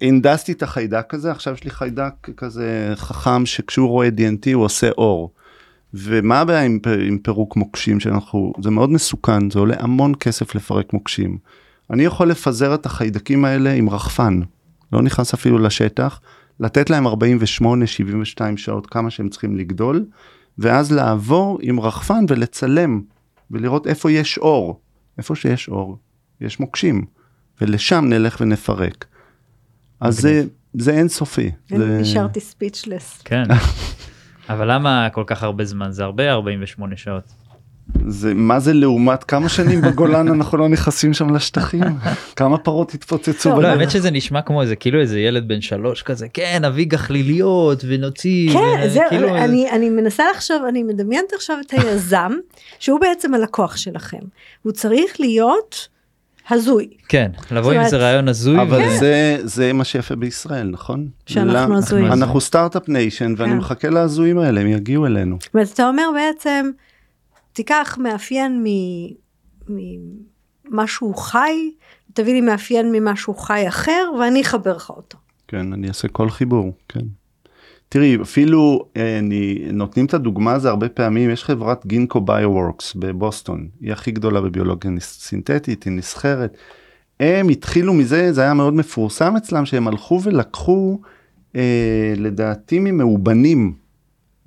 הנדסתי 0.02 0.52
את 0.52 0.64
החיידק 0.64 1.14
הזה, 1.14 1.32
עכשיו 1.32 1.54
יש 1.54 1.64
לי 1.64 1.70
חיידק 1.70 2.14
כזה 2.38 2.94
חכם 2.96 3.46
שכשהוא 3.46 3.90
רואה 3.90 4.08
DNT 4.08 4.54
הוא 4.54 4.64
עושה 4.64 4.90
אור. 4.90 5.32
ומה 5.94 6.40
הבעיה 6.40 6.62
עם, 6.62 6.80
עם 7.08 7.18
פירוק 7.18 7.56
מוקשים 7.56 8.00
שאנחנו, 8.00 8.54
זה 8.62 8.70
מאוד 8.70 8.90
מסוכן, 8.90 9.52
זה 9.52 9.60
עולה 9.60 9.76
המון 9.80 10.14
כסף 10.20 10.56
לפרק 10.56 10.94
מוקשים. 10.94 11.38
אני 11.90 12.04
יכול 12.04 12.30
לפזר 12.30 12.74
את 12.74 12.86
החיידקים 12.86 13.46
האלה 13.46 13.74
עם 13.74 13.90
רחפן, 13.90 14.40
לא 14.94 15.02
נכנס 15.02 15.34
אפילו 15.34 15.58
לשטח, 15.58 16.20
לתת 16.60 16.90
להם 16.90 17.08
48, 17.08 17.88
72 17.88 18.58
שעות 18.58 18.88
כמה 18.88 19.10
שהם 19.10 19.30
צריכים 19.30 19.58
לגדול, 19.58 20.06
ואז 20.58 20.92
לעבור 20.92 21.60
עם 21.62 21.80
רחפן 21.80 22.26
ולצלם 22.28 23.02
ולראות 23.52 23.88
איפה 23.88 24.12
יש 24.12 24.38
אור. 24.38 24.82
איפה 25.18 25.36
שיש 25.36 25.70
אור, 25.70 25.98
יש 26.42 26.60
מוקשים, 26.60 27.06
ולשם 27.62 28.06
נלך 28.06 28.38
ונפרק. 28.42 29.06
אז 30.00 30.20
זה, 30.20 30.44
זה 30.74 30.92
אינסופי. 30.92 31.52
זה... 31.70 32.00
נשארתי 32.02 32.40
ספיצ'לס. 32.40 33.22
כן. 33.22 33.44
אבל 34.50 34.74
למה 34.74 35.08
כל 35.14 35.24
כך 35.28 35.44
הרבה 35.44 35.66
זמן? 35.66 35.92
זה 35.92 36.04
הרבה 36.04 36.32
48 36.32 36.98
שעות. 36.98 37.34
זה 38.08 38.34
מה 38.34 38.60
זה 38.60 38.74
לעומת 38.74 39.24
כמה 39.24 39.50
שנים 39.50 39.82
בגולן 39.82 40.28
אנחנו 40.28 40.58
לא 40.58 40.70
נכנסים 40.70 41.14
שם 41.14 41.36
לשטחים 41.36 41.84
כמה 42.36 42.58
פרות 42.58 42.94
התפוצצו. 42.94 43.62
לא, 43.62 43.68
האמת 43.68 43.92
שזה 43.92 44.12
נשמע 44.12 44.42
כמו 44.42 44.62
איזה 44.62 44.76
כאילו 44.76 45.00
איזה 45.00 45.20
ילד 45.20 45.48
בן 45.48 45.62
שלוש 45.62 46.02
כזה 46.02 46.28
כן 46.34 46.62
אביא 46.68 46.86
גחליליות 46.86 47.84
ונוציא. 47.88 48.54
כן 48.54 48.90
זהו 48.90 49.04
כאילו... 49.10 49.36
אני, 49.36 49.72
אני 49.72 49.90
מנסה 49.90 50.24
לחשוב 50.36 50.64
אני 50.70 50.84
מדמיינת 50.84 51.34
עכשיו 51.34 51.58
את 51.66 51.74
היזם 51.74 52.32
שהוא 52.80 53.00
בעצם 53.00 53.34
הלקוח 53.34 53.78
שלכם 53.78 54.22
הוא 54.64 54.72
צריך 54.72 55.20
להיות 55.20 55.88
הזוי. 56.50 56.88
כן, 57.10 57.32
לבוא 57.52 57.72
עם 57.72 57.82
איזה 57.82 57.98
רעיון 57.98 58.28
הזוי. 58.28 58.62
אבל 58.62 58.82
ו- 58.82 58.98
זה 59.00 59.38
זה 59.44 59.74
מה 59.74 59.84
שיפה 59.84 60.16
בישראל 60.16 60.68
נכון? 60.68 61.08
שאנחנו 61.26 61.78
הזויים. 61.78 62.06
אנחנו 62.06 62.42
start-up 62.42 62.90
nation 62.90 63.34
ואני 63.38 63.52
כן. 63.52 63.58
מחכה 63.58 63.90
להזויים 63.90 64.38
האלה 64.38 64.62
הם 64.62 64.68
יגיעו 64.68 65.06
אלינו. 65.06 65.38
זאת 65.42 65.54
אומרת, 65.54 65.70
אתה 65.74 65.88
אומר 65.88 66.04
בעצם, 66.16 66.70
תיקח 67.58 67.98
מאפיין 68.02 68.66
ממשהו 69.70 71.14
חי, 71.14 71.72
תביא 72.14 72.34
לי 72.34 72.42
מאפיין 72.42 72.92
ממשהו 72.92 73.36
חי 73.36 73.68
אחר, 73.68 74.12
ואני 74.20 74.42
אחבר 74.42 74.76
לך 74.76 74.90
אותו. 74.90 75.18
כן 75.48 75.74
אני 75.74 75.88
אעשה 75.88 76.08
כל 76.08 76.30
חיבור 76.30 76.74
כן. 76.90 77.06
תראי 77.90 78.18
אפילו 78.22 78.86
אה, 78.98 79.20
אני 79.20 79.66
נותנים 79.74 80.06
את 80.06 80.14
הדוגמה 80.14 80.54
הזה 80.54 80.70
הרבה 80.70 80.90
פעמים 80.90 81.30
יש 81.30 81.44
חברת 81.44 81.86
Ginkgo 81.86 82.22
Bioworks 82.22 82.94
בבוסטון 82.96 83.68
היא 83.82 83.92
הכי 83.92 84.12
גדולה 84.12 84.42
בביולוגיה 84.42 84.92
סינתטית 85.00 85.84
היא 85.84 85.94
נסחרת. 85.94 86.58
הם 87.20 87.50
התחילו 87.50 87.94
מזה 87.94 88.34
זה 88.34 88.42
היה 88.42 88.54
מאוד 88.54 88.74
מפורסם 88.74 89.36
אצלם 89.36 89.66
שהם 89.66 89.88
הלכו 89.88 90.22
ולקחו 90.24 91.00
אה, 91.56 92.14
לדעתי 92.18 92.80
ממאובנים 92.80 93.87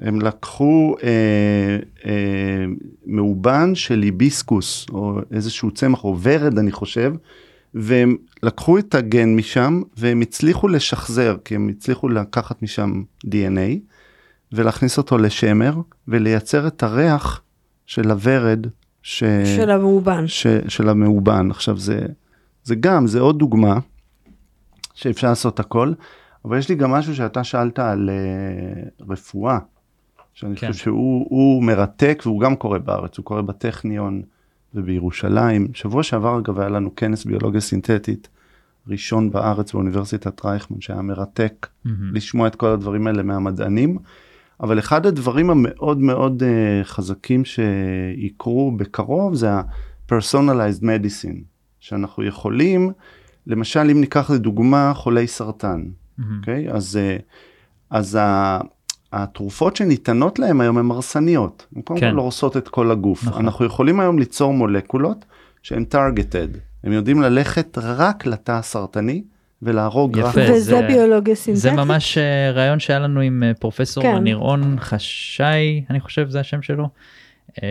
הם 0.00 0.20
לקחו 0.20 0.94
אה, 1.02 1.78
אה, 2.06 2.64
מאובן 3.06 3.74
של 3.74 4.02
היביסקוס 4.02 4.86
או 4.92 5.18
איזשהו 5.32 5.70
צמח 5.70 6.04
או 6.04 6.16
ורד 6.22 6.58
אני 6.58 6.72
חושב 6.72 7.14
והם 7.74 8.16
לקחו 8.42 8.78
את 8.78 8.94
הגן 8.94 9.36
משם 9.36 9.82
והם 9.96 10.20
הצליחו 10.20 10.68
לשחזר 10.68 11.36
כי 11.44 11.54
הם 11.54 11.68
הצליחו 11.68 12.08
לקחת 12.08 12.62
משם 12.62 13.02
dna 13.26 13.78
ולהכניס 14.52 14.98
אותו 14.98 15.18
לשמר 15.18 15.74
ולייצר 16.08 16.66
את 16.66 16.82
הריח 16.82 17.42
של 17.86 18.10
הוורד 18.10 18.66
ש... 19.02 19.24
של 19.56 19.70
המאובן. 19.70 20.26
ש... 20.26 20.46
של 20.68 20.88
המאובן 20.88 21.50
עכשיו 21.50 21.78
זה 21.78 22.00
זה 22.64 22.74
גם 22.74 23.06
זה 23.06 23.20
עוד 23.20 23.38
דוגמה 23.38 23.78
שאפשר 24.94 25.28
לעשות 25.28 25.60
הכל 25.60 25.92
אבל 26.44 26.58
יש 26.58 26.68
לי 26.68 26.74
גם 26.74 26.90
משהו 26.90 27.16
שאתה 27.16 27.44
שאלת 27.44 27.78
על 27.78 28.10
uh, 28.10 29.04
רפואה 29.08 29.58
שאני 30.40 30.56
כן. 30.56 30.72
חושב 30.72 30.84
שהוא 30.84 31.26
הוא 31.30 31.62
מרתק 31.62 32.22
והוא 32.26 32.40
גם 32.40 32.56
קורה 32.56 32.78
בארץ 32.78 33.18
הוא 33.18 33.24
קורה 33.24 33.42
בטכניון 33.42 34.22
ובירושלים 34.74 35.68
שבוע 35.74 36.02
שעבר 36.02 36.38
אגב 36.38 36.60
היה 36.60 36.68
לנו 36.68 36.96
כנס 36.96 37.24
ביולוגיה 37.24 37.60
סינתטית 37.60 38.28
ראשון 38.88 39.30
בארץ 39.30 39.72
באוניברסיטת 39.72 40.44
רייכמן 40.44 40.80
שהיה 40.80 41.02
מרתק 41.02 41.66
מהמם. 41.84 42.14
לשמוע 42.14 42.46
את 42.46 42.54
כל 42.54 42.66
הדברים 42.66 43.06
האלה 43.06 43.22
מהמדענים. 43.22 43.98
אבל 44.60 44.78
אחד 44.78 45.06
הדברים 45.06 45.50
המאוד 45.50 45.98
מאוד 45.98 46.42
uh, 46.42 46.84
חזקים 46.84 47.42
שיקרו 47.44 48.72
בקרוב 48.76 49.34
זה 49.34 49.50
ה-personalized 49.52 50.82
medicine 50.82 51.38
שאנחנו 51.80 52.24
יכולים 52.24 52.92
למשל 53.46 53.88
אם 53.90 54.00
ניקח 54.00 54.30
לדוגמה 54.30 54.92
חולי 54.94 55.26
סרטן. 55.26 55.84
אוקיי 56.38 56.70
אז 56.70 56.96
אה, 56.96 57.16
אז 57.90 58.14
ה- 58.20 58.60
התרופות 59.12 59.76
שניתנות 59.76 60.38
להם 60.38 60.60
היום 60.60 60.78
הן 60.78 60.90
הרסניות 60.90 61.66
הן 61.76 61.82
קודם 61.82 62.00
כן. 62.00 62.10
כל 62.12 62.18
הורסות 62.18 62.56
את 62.56 62.68
כל 62.68 62.90
הגוף 62.90 63.24
נכון. 63.24 63.44
אנחנו 63.44 63.64
יכולים 63.64 64.00
היום 64.00 64.18
ליצור 64.18 64.52
מולקולות 64.54 65.24
שהן 65.62 65.84
targeted 65.92 66.56
הם 66.84 66.92
יודעים 66.92 67.22
ללכת 67.22 67.78
רק 67.82 68.26
לתא 68.26 68.52
הסרטני 68.52 69.22
ולהרוג 69.62 70.18
רק 70.18 70.30
יפה. 70.30 70.40
וזה 70.40 70.60
זה- 70.60 70.86
ביולוגיה 70.88 71.34
סינתטית? 71.34 71.62
זה 71.62 71.72
ממש 71.72 72.18
אה, 72.18 72.50
רעיון 72.50 72.80
שהיה 72.80 72.98
לנו 72.98 73.20
עם 73.20 73.42
אה, 73.42 73.52
פרופסור 73.54 74.02
כן. 74.02 74.16
נירון 74.18 74.76
חשאי 74.80 75.84
אני 75.90 76.00
חושב 76.00 76.28
זה 76.28 76.40
השם 76.40 76.62
שלו. 76.62 76.88
אה, 77.62 77.68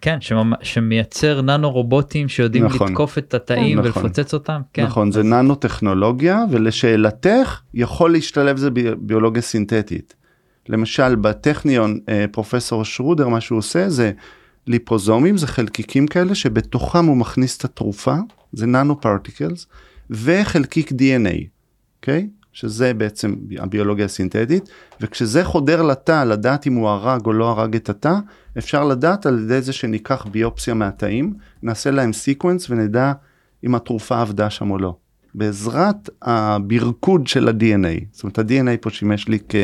כן 0.00 0.18
שממ- 0.20 0.34
שמייצר 0.62 1.40
ננו 1.40 1.70
רובוטים 1.70 2.28
שיודעים 2.28 2.64
נכון. 2.64 2.88
לתקוף 2.88 3.18
את 3.18 3.34
התאים 3.34 3.78
נכון. 3.78 4.02
ולפוצץ 4.02 4.34
אותם. 4.34 4.60
כן. 4.72 4.84
נכון 4.84 5.12
זה 5.12 5.20
אז- 5.20 5.26
ננו 5.26 5.54
טכנולוגיה 5.54 6.44
ולשאלתך 6.50 7.60
יכול 7.74 8.12
להשתלב 8.12 8.56
זה 8.56 8.70
בי- 8.70 8.94
ביולוגיה 8.98 9.42
סינתטית. 9.42 10.14
למשל 10.68 11.14
בטכניון 11.14 11.98
אה, 12.08 12.24
פרופסור 12.32 12.84
שרודר 12.84 13.28
מה 13.28 13.40
שהוא 13.40 13.58
עושה 13.58 13.90
זה 13.90 14.12
ליפוזומים 14.66 15.36
זה 15.36 15.46
חלקיקים 15.46 16.06
כאלה 16.06 16.34
שבתוכם 16.34 17.04
הוא 17.04 17.16
מכניס 17.16 17.58
את 17.58 17.64
התרופה 17.64 18.14
זה 18.52 18.66
nano 18.66 19.00
particles 19.00 19.66
וחלקיק 20.10 20.90
DNA 20.90 21.44
אוקיי 21.96 22.28
שזה 22.52 22.94
בעצם 22.94 23.34
הביולוגיה 23.58 24.04
הסינתטית 24.04 24.70
וכשזה 25.00 25.44
חודר 25.44 25.82
לתא 25.82 26.24
לדעת 26.24 26.66
אם 26.66 26.74
הוא 26.74 26.88
הרג 26.88 27.26
או 27.26 27.32
לא 27.32 27.50
הרג 27.50 27.76
את 27.76 27.88
התא 27.88 28.14
אפשר 28.58 28.84
לדעת 28.84 29.26
על 29.26 29.38
ידי 29.38 29.62
זה 29.62 29.72
שניקח 29.72 30.26
ביופסיה 30.30 30.74
מהתאים 30.74 31.34
נעשה 31.62 31.90
להם 31.90 32.12
sequence 32.12 32.70
ונדע 32.70 33.12
אם 33.64 33.74
התרופה 33.74 34.20
עבדה 34.20 34.50
שם 34.50 34.70
או 34.70 34.78
לא. 34.78 34.96
בעזרת 35.34 36.10
הברקוד 36.22 37.26
של 37.26 37.48
ה-DNA, 37.48 38.04
זאת 38.12 38.22
אומרת 38.22 38.38
ה-DNA 38.38 38.76
פה 38.80 38.90
שימש 38.90 39.28
לי 39.28 39.38
כ... 39.48 39.54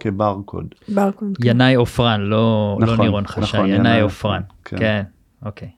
כברקוד. 0.00 0.74
ברקוד. 0.88 1.36
כן. 1.42 1.48
ינאי 1.48 1.74
עופרן 1.74 2.20
לא 2.20 2.78
לא 2.80 2.86
נכון, 2.86 3.00
נירון 3.06 3.26
חשאי 3.26 3.58
נכון, 3.58 3.66
ינאי 3.66 3.78
ינאי 3.78 4.00
עופרן. 4.00 4.42
כן. 4.64 4.78
כן. 4.78 5.02
אוקיי. 5.44 5.70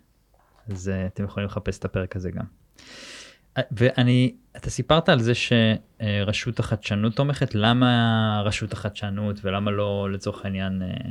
אז 0.69 0.89
אה, 0.89 1.07
אתם 1.07 1.25
יכולים 1.25 1.47
לחפש 1.47 1.79
את 1.79 1.85
הפרק 1.85 2.17
הזה 2.17 2.31
גם. 2.31 2.45
אה, 3.59 3.63
ואני 3.73 4.35
אתה 4.57 4.71
סיפרת 4.71 5.09
על 5.09 5.21
זה 5.21 5.33
שרשות 5.35 6.59
החדשנות 6.59 7.17
תומכת 7.17 7.55
למה 7.55 8.43
רשות 8.45 8.73
החדשנות 8.73 9.41
ולמה 9.45 9.71
לא 9.71 10.09
לצורך 10.13 10.45
העניין 10.45 10.83
אה, 10.83 11.11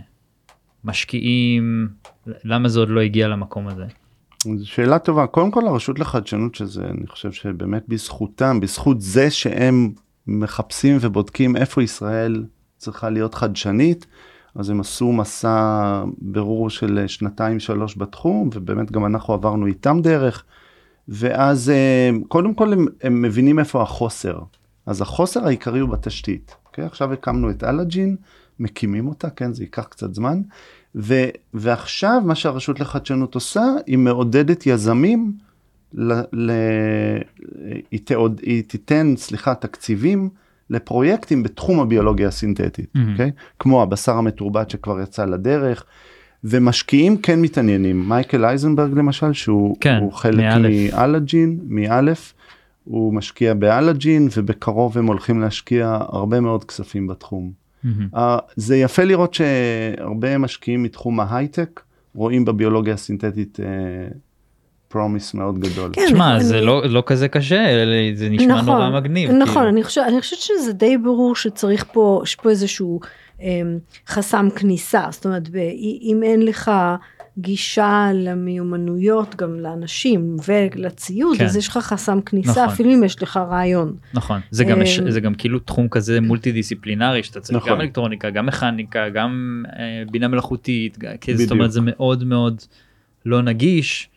משקיעים 0.83 1.89
למה 2.27 2.69
זה 2.69 2.79
עוד 2.79 2.89
לא 2.89 2.99
הגיע 3.01 3.27
למקום 3.27 3.67
הזה. 3.67 3.85
זו 4.57 4.69
שאלה 4.69 4.99
טובה. 4.99 5.27
קודם 5.27 5.51
כל 5.51 5.67
הרשות 5.67 5.99
לחדשנות 5.99 6.55
שזה 6.55 6.85
אני 6.85 7.07
חושב 7.07 7.31
שבאמת 7.31 7.83
בזכותם, 7.87 8.59
בזכות 8.59 9.01
זה 9.01 9.31
שהם 9.31 9.93
מחפשים 10.27 10.97
ובודקים 11.01 11.55
איפה 11.55 11.83
ישראל 11.83 12.43
צריכה 12.81 13.09
להיות 13.09 13.35
חדשנית, 13.35 14.05
אז 14.55 14.69
הם 14.69 14.79
עשו 14.79 15.11
מסע 15.11 16.03
ברור 16.17 16.69
של 16.69 17.03
שנתיים 17.07 17.59
שלוש 17.59 17.97
בתחום 17.97 18.49
ובאמת 18.53 18.91
גם 18.91 19.05
אנחנו 19.05 19.33
עברנו 19.33 19.65
איתם 19.65 19.99
דרך. 20.03 20.43
ואז 21.07 21.69
אה, 21.69 22.09
קודם 22.27 22.53
כל 22.53 22.73
הם, 22.73 22.85
הם 23.03 23.21
מבינים 23.21 23.59
איפה 23.59 23.81
החוסר. 23.81 24.39
אז 24.85 25.01
החוסר 25.01 25.45
העיקרי 25.45 25.79
הוא 25.79 25.89
בתשתית. 25.89 26.55
Okay? 26.65 26.81
עכשיו 26.81 27.13
הקמנו 27.13 27.49
את 27.49 27.63
אלאג'ין, 27.63 28.15
מקימים 28.59 29.07
אותה, 29.07 29.29
כן, 29.29 29.53
זה 29.53 29.63
ייקח 29.63 29.83
קצת 29.83 30.13
זמן. 30.13 30.41
ו, 30.95 31.13
ועכשיו 31.53 32.21
מה 32.25 32.35
שהרשות 32.35 32.79
לחדשנות 32.79 33.35
עושה, 33.35 33.63
היא 33.87 33.97
מעודדת 33.97 34.65
יזמים, 34.65 35.33
ל, 35.93 36.13
ל, 36.33 36.51
היא, 37.91 37.99
תעוד, 38.03 38.39
היא 38.43 38.63
תיתן, 38.63 39.13
סליחה, 39.17 39.55
תקציבים 39.55 40.29
לפרויקטים 40.71 41.43
בתחום 41.43 41.79
הביולוגיה 41.79 42.27
הסינתטית, 42.27 42.85
Mhm. 42.95 42.99
אוקיי? 43.11 43.31
כמו 43.59 43.81
הבשר 43.81 44.17
המתורבת 44.17 44.69
שכבר 44.69 45.01
יצא 45.01 45.25
לדרך. 45.25 45.85
ומשקיעים 46.43 47.17
כן 47.17 47.41
מתעניינים 47.41 48.09
מייקל 48.09 48.45
אייזנברג 48.45 48.93
למשל 48.97 49.33
שהוא 49.33 49.75
כן, 49.79 49.99
חלק. 50.11 50.43
מאלאג'ין 50.93 51.59
מאלף 51.67 52.33
הוא 52.83 53.13
משקיע 53.13 53.53
באלאג'ין 53.53 54.27
ובקרוב 54.37 54.97
הם 54.97 55.05
הולכים 55.07 55.39
להשקיע 55.41 55.97
הרבה 56.01 56.39
מאוד 56.39 56.63
כספים 56.63 57.07
בתחום. 57.07 57.51
מהמם. 57.83 58.07
Uh, 58.13 58.17
זה 58.55 58.77
יפה 58.77 59.03
לראות 59.03 59.33
שהרבה 59.33 60.37
משקיעים 60.37 60.83
מתחום 60.83 61.19
ההייטק 61.19 61.81
רואים 62.15 62.45
בביולוגיה 62.45 62.93
הסינתטית 62.93 63.59
promise 64.91 65.33
מאוד 65.33 65.59
גדול. 65.59 65.89
כן, 65.93 66.01
תשמע 66.05 66.35
אני- 66.35 66.43
זה 66.43 66.61
לא 66.61 66.83
לא 66.89 67.03
כזה 67.05 67.27
קשה 67.27 67.69
אלא 67.83 67.91
זה 68.15 68.29
נשמע 68.29 68.61
נורא 68.61 68.89
מגניב. 68.89 69.31
נכון, 69.31 69.53
כאילו. 69.53 69.69
אני 69.69 69.83
חושבת, 69.83 70.05
אני 70.07 70.21
חושבת 70.21 70.39
שזה 70.39 70.73
די 70.73 70.97
ברור 70.97 71.35
שצריך 71.35 71.85
פה, 71.93 72.21
יש 72.23 72.35
פה 72.35 72.49
איזשהו 72.49 72.99
אמ, 73.41 73.77
חסם 74.07 74.47
כניסה, 74.55 75.03
זאת 75.09 75.25
אומרת, 75.25 75.49
ב, 75.49 75.55
אם 76.01 76.19
אין 76.23 76.41
לך 76.45 76.71
גישה 77.37 78.09
למיומנויות 78.13 79.35
גם 79.35 79.59
לאנשים 79.59 80.35
ולציוד, 80.47 81.37
כן. 81.37 81.45
אז 81.45 81.57
יש 81.57 81.67
לך 81.67 81.77
חסם 81.77 82.21
כניסה, 82.21 82.51
נכון. 82.51 82.63
אפילו 82.63 82.93
אם 82.93 83.03
יש 83.03 83.23
לך 83.23 83.37
רעיון. 83.49 83.93
נכון 84.13 84.39
זה 84.51 84.63
גם 84.63 84.81
יש- 84.81 84.99
אמ, 84.99 85.11
זה 85.11 85.19
גם 85.19 85.33
כאילו 85.35 85.59
תחום 85.59 85.87
כזה 85.87 86.21
מולטי 86.21 86.51
דיסציפלינרי 86.51 87.23
שאתה 87.23 87.39
צריך 87.39 87.57
נכון. 87.57 87.71
גם 87.71 87.81
אלקטרוניקה 87.81 88.29
גם 88.29 88.45
מכניקה 88.45 89.09
גם 89.09 89.63
אה, 89.79 90.03
בינה 90.11 90.27
מלאכותית 90.27 90.97
כי 91.21 91.31
זאת 91.31 91.35
בדיוק. 91.39 91.51
אומרת 91.51 91.71
זה 91.71 91.79
מאוד 91.83 92.23
מאוד 92.23 92.61
לא 93.25 93.41
נגיש 93.41 94.09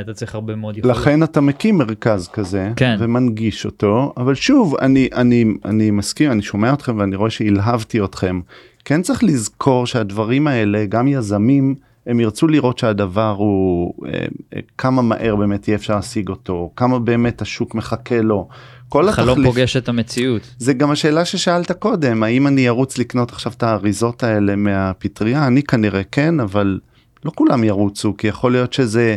אתה 0.00 0.14
צריך 0.14 0.34
הרבה 0.34 0.56
מאוד 0.56 0.78
יכולת. 0.78 0.96
לכן 0.96 1.22
אתה 1.22 1.40
מקים 1.40 1.78
מרכז 1.78 2.28
כזה 2.28 2.70
כן. 2.76 2.96
ומנגיש 2.98 3.64
אותו 3.64 4.12
אבל 4.16 4.34
שוב 4.34 4.76
אני 4.76 5.08
אני 5.14 5.44
אני 5.64 5.90
מסכים 5.90 6.32
אני 6.32 6.42
שומע 6.42 6.72
אתכם 6.72 6.98
ואני 6.98 7.16
רואה 7.16 7.30
שהלהבתי 7.30 8.04
אתכם 8.04 8.40
כן 8.84 9.02
צריך 9.02 9.24
לזכור 9.24 9.86
שהדברים 9.86 10.46
האלה 10.46 10.86
גם 10.86 11.08
יזמים 11.08 11.74
הם 12.06 12.20
ירצו 12.20 12.48
לראות 12.48 12.78
שהדבר 12.78 13.34
הוא 13.38 13.94
אה, 14.06 14.10
אה, 14.54 14.60
כמה 14.78 15.02
מהר 15.02 15.36
באמת 15.36 15.68
יהיה 15.68 15.76
אפשר 15.76 15.94
להשיג 15.96 16.28
אותו 16.28 16.70
כמה 16.76 16.98
באמת 16.98 17.42
השוק 17.42 17.74
מחכה 17.74 18.20
לו. 18.20 18.48
כל 18.88 19.08
החלום 19.08 19.28
התחליף 19.28 19.54
פוגש 19.54 19.76
את 19.76 19.88
המציאות. 19.88 20.42
זה 20.58 20.72
גם 20.72 20.90
השאלה 20.90 21.24
ששאלת 21.24 21.72
קודם 21.72 22.22
האם 22.22 22.46
אני 22.46 22.68
ארוץ 22.68 22.98
לקנות 22.98 23.30
עכשיו 23.30 23.52
את 23.56 23.62
האריזות 23.62 24.22
האלה 24.22 24.56
מהפטריה 24.56 25.46
אני 25.46 25.62
כנראה 25.62 26.02
כן 26.12 26.40
אבל 26.40 26.78
לא 27.24 27.30
כולם 27.34 27.64
ירוצו 27.64 28.16
כי 28.16 28.26
יכול 28.26 28.52
להיות 28.52 28.72
שזה 28.72 29.16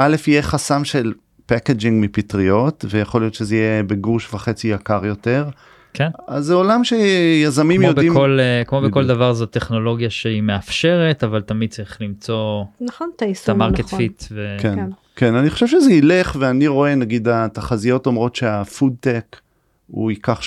א' 0.00 0.16
יהיה 0.26 0.42
חסם 0.42 0.84
של 0.84 1.12
packaging 1.46 2.04
מפטריות 2.04 2.84
ויכול 2.90 3.20
להיות 3.20 3.34
שזה 3.34 3.56
יהיה 3.56 3.82
בגוש 3.82 4.34
וחצי 4.34 4.68
יקר 4.68 5.06
יותר. 5.06 5.48
כן. 5.94 6.08
אז 6.28 6.44
זה 6.44 6.54
עולם 6.54 6.84
שיזמים 6.84 7.80
כמו 7.80 7.88
יודעים, 7.88 8.12
בכל, 8.12 8.38
אה, 8.40 8.62
כמו 8.64 8.80
בכל. 8.82 9.06
דבר 9.06 9.32
זו 9.32 9.46
טכנולוגיה 9.46 10.10
שהיא 10.10 10.42
מאפשרת 10.42 11.24
אבל 11.24 11.42
תמיד 11.42 11.70
צריך 11.70 12.02
למצוא 12.02 12.64
נכון, 12.80 13.10
את 13.16 13.22
היישום 13.22 13.62
ה 13.62 13.65
market 13.65 13.80
הנכון. 13.80 13.98
fit. 13.98 14.24
ו... 14.32 14.56
כן, 14.60 14.76
כן. 14.76 14.90
כן, 15.16 15.34
אני 15.34 15.50
חושב 15.50 15.66
שזה 15.66 15.92
ילך 15.92 16.36
ואני 16.40 16.66
רואה 16.66 16.94
נגיד 16.94 17.28
התחזיות 17.28 18.06
אומרות 18.06 18.36
שה 18.36 18.60
food 18.60 18.92
tech 19.00 19.36
הוא 19.86 20.10
ייקח 20.10 20.40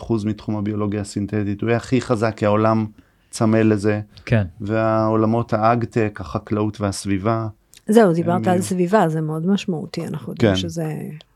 30% 0.00 0.12
מתחום 0.24 0.56
הביולוגיה 0.56 1.00
הסינתטית, 1.00 1.60
הוא 1.60 1.68
יהיה 1.68 1.76
הכי 1.76 2.00
חזק 2.00 2.34
כי 2.36 2.46
העולם 2.46 2.86
צמא 3.30 3.56
לזה, 3.56 4.00
כן. 4.26 4.44
והעולמות 4.60 5.52
האגטק, 5.52 6.18
החקלאות 6.20 6.80
והסביבה, 6.80 7.46
זהו, 7.86 8.12
דיברת 8.12 8.46
הם 8.46 8.52
על. 8.52 8.60
סביבה, 8.60 9.08
זה 9.08 9.20
מאוד 9.20 9.46
משמעותי, 9.46 10.06
אנחנו 10.06 10.32
יודעים 10.32 10.52
כן. 10.52 10.56
שזה 10.56 10.94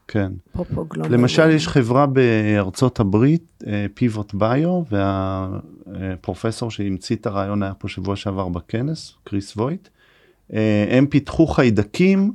כן. 0.09 0.33
פופו 0.53 0.85
גלובל. 0.85 1.13
למשל 1.13 1.51
יש 1.51 1.69
חברה 1.69 2.07
בארצות 2.07 3.01
הברית, 3.01 3.65
פיבוט 3.95 4.35
ביו, 4.35 4.83
והפרופסור 4.91 6.71
שהמציא 6.71 7.17
את 7.17 7.27
הרעיון 7.27 7.63
היה 7.63 7.75
פה 7.75 7.89
שבוע 7.89 8.17
שעבר 8.17 8.49
בכנס, 8.49 9.15
קריס 9.25 9.57
וויט. 9.57 9.89
אה, 10.53 10.87
הם 10.91 11.07
פיתחו 11.07 11.47
חיידקים, 11.47 12.33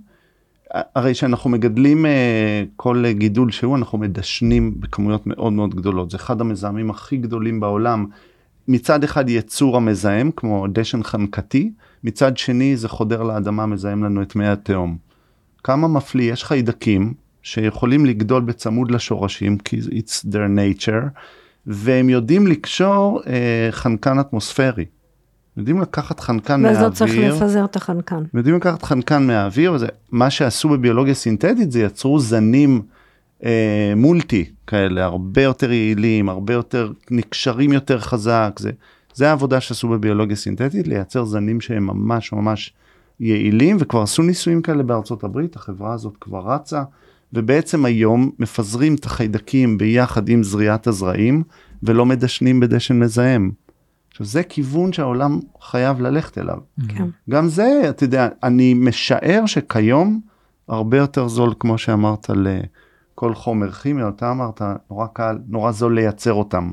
הרי 0.73 1.13
שאנחנו 1.13 1.49
מגדלים 1.49 2.05
אה, 2.05 2.63
כל 2.75 3.03
גידול 3.11 3.51
שהוא, 3.51 3.77
אנחנו 3.77 3.97
מדשנים 3.97 4.79
בכמויות 4.79 5.27
מאוד 5.27 5.53
מאוד 5.53 5.75
גדולות. 5.75 6.11
זה 6.11 6.17
אחד 6.17 6.41
המזהמים 6.41 6.89
הכי 6.89 7.17
גדולים 7.17 7.59
בעולם. 7.59 8.05
מצד 8.67 9.03
אחד 9.03 9.29
יצור 9.29 9.77
המזהם, 9.77 10.31
כמו 10.35 10.65
דשן 10.67 11.03
חנקתי, 11.03 11.71
מצד 12.03 12.37
שני 12.37 12.77
זה 12.77 12.89
חודר 12.89 13.23
לאדמה, 13.23 13.65
מזהם 13.65 14.03
לנו 14.03 14.21
את 14.21 14.35
מי 14.35 14.47
התהום. 14.47 14.97
כמה 15.63 15.87
מפליא, 15.87 16.33
יש 16.33 16.43
חיידקים 16.43 17.13
שיכולים 17.41 18.05
לגדול 18.05 18.41
בצמוד 18.41 18.91
לשורשים, 18.91 19.57
כי 19.57 19.79
it's 19.79 20.25
their 20.31 20.49
nature, 20.57 21.09
והם 21.65 22.09
יודעים 22.09 22.47
לקשור 22.47 23.21
אה, 23.27 23.67
חנקן 23.71 24.19
אטמוספרי. 24.19 24.85
יודעים 25.57 25.81
לקחת 25.81 26.19
חנקן 26.19 26.65
ואז 26.65 26.81
לא 26.81 26.89
צריך 26.89 27.15
מהאוויר, 27.15 27.35
לפזר 27.35 27.65
את 27.65 27.75
החנקן. 27.75 28.23
יודעים 28.33 28.55
לקחת 28.55 28.83
חנקן 28.83 29.27
מהאוויר, 29.27 29.73
וזה, 29.73 29.87
מה 30.11 30.29
שעשו 30.29 30.69
בביולוגיה 30.69 31.13
סינתטית 31.13 31.71
זה 31.71 31.81
יצרו 31.81 32.19
זנים 32.19 32.81
אה, 33.45 33.93
מולטי 33.95 34.45
כאלה, 34.67 35.03
הרבה 35.03 35.43
יותר 35.43 35.71
יעילים, 35.71 36.29
הרבה 36.29 36.53
יותר, 36.53 36.91
נקשרים 37.11 37.73
יותר 37.73 37.99
חזק, 37.99 38.55
זה, 38.59 38.71
זה 39.13 39.29
העבודה 39.29 39.61
שעשו 39.61 39.87
בביולוגיה 39.87 40.35
סינתטית, 40.35 40.87
לייצר 40.87 41.25
זנים 41.25 41.61
שהם 41.61 41.87
ממש 41.87 42.33
ממש 42.33 42.73
יעילים, 43.19 43.77
וכבר 43.79 44.01
עשו 44.01 44.23
ניסויים 44.23 44.61
כאלה 44.61 44.83
בארצות 44.83 45.23
הברית, 45.23 45.55
החברה 45.55 45.93
הזאת 45.93 46.17
כבר 46.21 46.53
רצה, 46.53 46.83
ובעצם 47.33 47.85
היום 47.85 48.31
מפזרים 48.39 48.95
את 48.95 49.05
החיידקים 49.05 49.77
ביחד 49.77 50.29
עם 50.29 50.43
זריעת 50.43 50.87
הזרעים, 50.87 51.43
ולא 51.83 52.05
מדשנים 52.05 52.59
בדשן 52.59 52.99
מזהם. 52.99 53.51
עכשיו 54.11 54.25
זה 54.25 54.43
כיוון 54.43 54.93
שהעולם 54.93 55.39
חייב 55.61 56.01
ללכת 56.01 56.37
אליו. 56.37 56.57
כן. 56.87 57.05
גם 57.29 57.47
זה, 57.47 57.81
אתה 57.89 58.03
יודע, 58.03 58.27
אני 58.43 58.73
משער 58.73 59.45
שכיום 59.45 60.21
הרבה 60.67 60.97
יותר 60.97 61.27
זול, 61.27 61.53
כמו 61.59 61.77
שאמרת, 61.77 62.29
לכל 62.29 63.35
חומר 63.35 63.71
כימי, 63.71 64.01
אתה 64.07 64.31
אמרת, 64.31 64.61
נורא 64.89 65.07
קל, 65.13 65.37
נורא 65.47 65.71
זול 65.71 65.95
לייצר 65.95 66.33
אותם. 66.33 66.71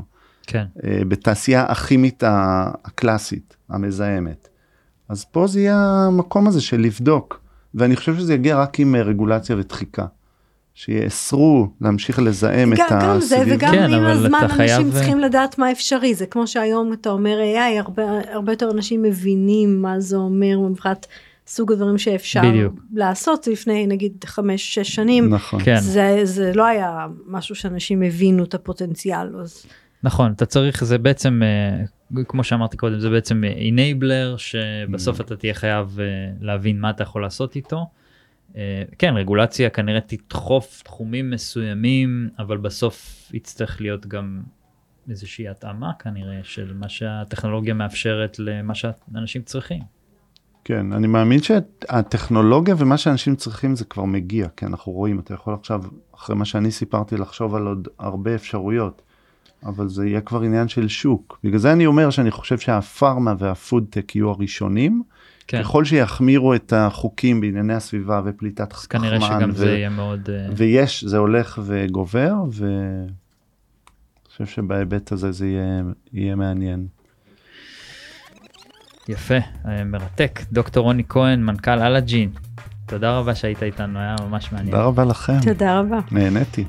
כן. 0.49 0.65
אה, 0.85 1.01
בתעשייה 1.09 1.65
הכימית 1.69 2.23
ה- 2.23 2.71
הקלאסית, 2.85 3.57
המזהמת. 3.71 4.49
אז 5.09 5.25
פה 5.25 5.47
זה 5.47 5.61
יהיה 5.61 5.77
המקום 6.07 6.47
הזה 6.47 6.61
של 6.61 6.81
לבדוק, 6.81 7.41
ואני 7.75 7.97
חושב 7.97 8.17
שזה 8.17 8.35
יגיע 8.35 8.57
רק 8.59 8.81
עם 8.81 8.95
אה, 8.95 9.03
רגולציה 9.03 9.57
ודחיקה. 9.57 10.07
שיאסרו 10.75 11.69
להמשיך 11.81 12.19
לזהם 12.19 12.73
את 12.73 12.79
גם, 12.79 12.87
גם 13.03 13.21
זה 13.21 13.37
הסביבה. 13.37 13.57
וגם 13.57 13.73
כן, 13.73 13.93
עם 13.95 14.05
הזמן 14.05 14.49
חייב- 14.49 14.71
אנשים 14.71 14.93
צריכים 14.93 15.19
לדעת 15.19 15.59
מה 15.59 15.73
אפשרי 15.73 16.15
זה 16.15 16.27
כמו 16.27 16.47
שהיום 16.47 16.93
אתה 16.93 17.11
אומר 17.11 17.39
AI 17.41 17.79
הרבה 17.81 18.03
הרבה 18.33 18.53
יותר 18.53 18.71
אנשים 18.71 19.03
מבינים 19.03 19.83
מה 19.83 20.01
זה 20.01 20.17
אומר 20.17 20.59
מבחינת 20.71 21.07
סוג 21.47 21.73
הדברים 21.73 21.99
שאפשר 21.99 22.41
בדיוק. 22.51 22.75
לעשות 22.95 23.47
לפני 23.47 23.87
נגיד 23.87 24.13
חמש 24.27 24.75
שש 24.75 24.95
שנים 24.95 25.35
נכון. 25.35 25.61
כן. 25.65 25.81
זה 25.81 26.21
זה 26.25 26.53
לא 26.55 26.67
היה 26.67 27.07
משהו 27.27 27.55
שאנשים 27.55 28.03
הבינו 28.03 28.45
את 28.45 28.55
הפוטנציאל 28.55 29.37
אז 29.37 29.67
נכון 30.03 30.33
אתה 30.33 30.47
צריך 30.47 30.85
זה 30.85 30.99
בעצם 30.99 31.41
אה, 31.43 32.25
כמו 32.29 32.45
שאמרתי 32.45 32.77
קודם 32.77 33.01
זה 33.01 33.11
בעצם 33.11 33.45
אינבלר 33.45 34.37
שבסוף 34.37 35.21
אתה 35.21 35.37
תהיה 35.37 35.55
חייב 35.55 36.01
אה, 36.01 36.05
להבין 36.41 36.81
מה 36.81 36.91
אתה 36.91 37.03
יכול 37.03 37.23
לעשות 37.23 37.57
איתו. 37.57 37.87
אה, 38.57 38.83
כן 38.99 39.15
רגולציה 39.17 39.71
כנראה 39.71 40.01
תדחוף 40.01 40.83
תחומים 40.85 41.31
מסוימים 41.31 42.29
אבל 42.39 42.57
בסוף 42.57 43.29
יצטרך 43.35 43.81
להיות 43.81 44.07
גם 44.07 44.41
איזושהי 45.11 45.49
התאמה 45.49 45.93
כנראה 45.99 46.41
של 46.43 46.75
מה 46.75 46.89
שהטכנולוגיה 46.89 47.75
מאפשרת 47.75 48.39
למה 48.39 48.75
שאנשים 48.75 49.43
צריכים. 49.43 49.83
כן, 50.65 50.93
אני 50.93 51.07
מאמין 51.07 51.43
שהטכנולוגיה 51.43 52.75
ומה 52.79 52.99
שאנשים 52.99 53.37
צריכים 53.37 53.77
זה 53.77 53.85
כבר 53.85 54.05
מגיע, 54.05 54.49
כי 54.57 54.67
אנחנו 54.67 54.93
רואים, 54.93 55.19
אתה 55.19 55.35
יכול 55.35 55.55
עכשיו, 55.55 55.83
אחרי 56.15 56.37
מה 56.37 56.45
שאני 56.45 56.71
סיפרתי, 56.71 57.17
לחשוב 57.17 57.55
על 57.55 57.67
עוד 57.67 57.89
הרבה 57.99 58.35
אפשרויות, 58.35 59.03
אבל 59.65 59.89
זה 59.89 60.07
יהיה 60.07 60.21
כבר 60.21 60.43
עניין 60.43 60.69
של 60.69 60.89
שוק. 60.89 61.39
בגלל 61.45 61.59
זה 61.59 61.73
אני 61.73 61.87
אומר 61.87 62.11
שאני 62.11 62.31
חושב 62.31 62.59
שהפארמה 62.59 63.35
והפודטק 63.39 64.17
יהיו 64.17 64.31
הראשונים, 64.31 65.03
כן. 65.47 65.63
ככל 65.63 65.85
שיחמירו 65.85 66.55
את 66.55 66.73
החוקים 66.73 67.41
בענייני 67.41 67.75
הסביבה 67.75 68.21
ופליטת 68.25 68.73
אז 68.73 68.87
כנראה 68.87 69.21
שגם 69.21 69.51
ו- 69.51 69.55
זה 69.55 69.71
יהיה 69.71 69.89
מאוד 69.89 70.31
אה, 70.31 70.47
ויש, 70.57 71.05
זה 71.05 71.19
הולך 71.19 71.61
וגובר, 71.65 72.35
ואני 72.53 73.13
חושב 74.29 74.47
שבהיבט 74.47 75.13
הזה 75.13 75.33
זה 75.33 75.47
יהיה, 75.47 75.83
יהיה 76.13 76.35
מעניין. 76.35 76.87
יפה 79.09 79.39
אה, 79.69 79.85
מרתק 79.85 80.41
דוקטור 80.53 80.85
רוני 80.85 81.03
כהן 81.09 81.43
מנכ"ל 81.43 81.71
אלאג'ין. 81.71 82.31
תודה 82.87 83.19
רבה 83.19 83.35
שהיית 83.35 83.63
איתנו 83.63 83.99
היה 83.99 84.17
ממש 84.29 84.53
מעניין. 84.53 84.71
תודה 84.71 84.85
רבה 84.85 85.05
לכם, 85.05 85.41
תודה 85.45 85.81
רבה 85.81 85.99
נהניתי. 86.11 86.65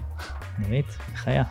נירית? 0.59 0.97
אמ, 1.27 1.43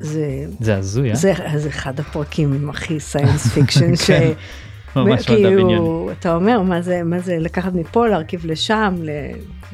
זה 0.00 0.46
זה 0.60 0.76
הזוי, 0.76 1.10
אה? 1.10 1.14
זה 1.14 1.32
זה 1.56 1.68
אחד 1.68 2.00
הפרקים 2.00 2.70
הכי 2.70 3.00
סיינס 3.00 3.46
פיקשן 3.46 3.96
ש... 4.06 4.06
כן, 4.06 4.32
ממש 4.96 5.30
מדע. 5.30 5.48
כאילו 5.48 6.10
אתה 6.18 6.34
אומר 6.34 6.62
מה 6.62 6.82
זה 6.82 7.02
מה 7.02 7.20
זה 7.20 7.38
לקחת 7.38 7.72
מפה 7.72 8.06
להרכיב 8.06 8.46
לשם 8.46 8.94
ל... 9.02 9.10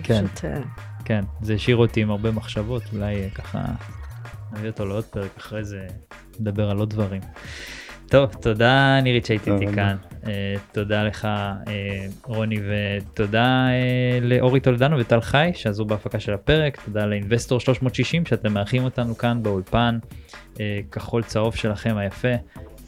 כן. 0.03 0.27
פשוט, 0.27 0.45
אה, 0.45 0.61
כן, 1.05 1.25
זה 1.43 1.55
השאיר 1.55 1.77
אותי 1.77 2.03
עם 2.03 2.11
הרבה 2.11 2.31
מחשבות, 2.31 2.83
אולי 2.93 3.31
ככה 3.35 3.59
נביא 4.53 4.71
אותו 4.71 4.87
לעוד 4.87 5.05
פרק 5.05 5.31
אחרי 5.39 5.65
זה, 5.65 5.87
נדבר 6.41 6.71
על 6.71 6.79
עוד 6.79 6.91
דברים. 6.91 7.21
טוב, 8.07 8.35
תודה 8.41 9.01
נירית 9.03 9.27
שהיית 9.27 9.45
תודה 9.45 9.61
איתי. 9.61 9.75
כאן, 9.75 9.97
תודה 10.73 11.05
לך 11.05 11.25
אה, 11.25 12.07
רוני 12.25 12.59
ותודה 12.69 13.67
אה, 13.69 14.19
לאורי 14.23 14.61
טולדנו 14.61 14.99
וטל 14.99 15.21
חי 15.21 15.51
שעזרו 15.55 15.87
בהפקה 15.87 16.21
של 16.21 16.35
הפרק, 16.35 16.79
תודה 16.85 17.07
לאינבסטור 17.07 17.61
360 17.61 18.27
שאתם 18.27 18.53
מארחים 18.53 18.85
אותנו 18.85 19.19
כאן 19.19 19.43
באולפן, 19.43 19.99
אה, 20.61 20.81
כחול 20.93 21.23
צהוב 21.23 21.55
שלכם 21.57 21.97
היפה. 21.97 22.29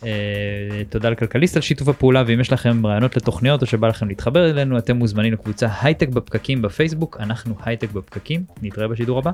אה, 0.04 0.82
תודה 0.88 1.10
לכלכליסט 1.10 1.56
על 1.56 1.62
שיתוף 1.62 1.88
הפעולה 1.88 2.22
ואם 2.26 2.40
יש 2.40 2.52
לכם 2.52 2.86
רעיונות 2.86 3.16
לתוכניות 3.16 3.62
או 3.62 3.66
שבא 3.66 3.88
לכם 3.88 4.08
להתחבר 4.08 4.50
אלינו 4.50 4.78
אתם 4.78 4.96
מוזמנים 4.96 5.32
לקבוצה 5.32 5.68
הייטק 5.82 6.08
בפקקים 6.08 6.62
בפייסבוק 6.62 7.16
אנחנו 7.20 7.54
הייטק 7.64 7.90
בפקקים 7.90 8.44
נתראה 8.62 8.88
בשידור 8.88 9.18
הבא. 9.18 9.30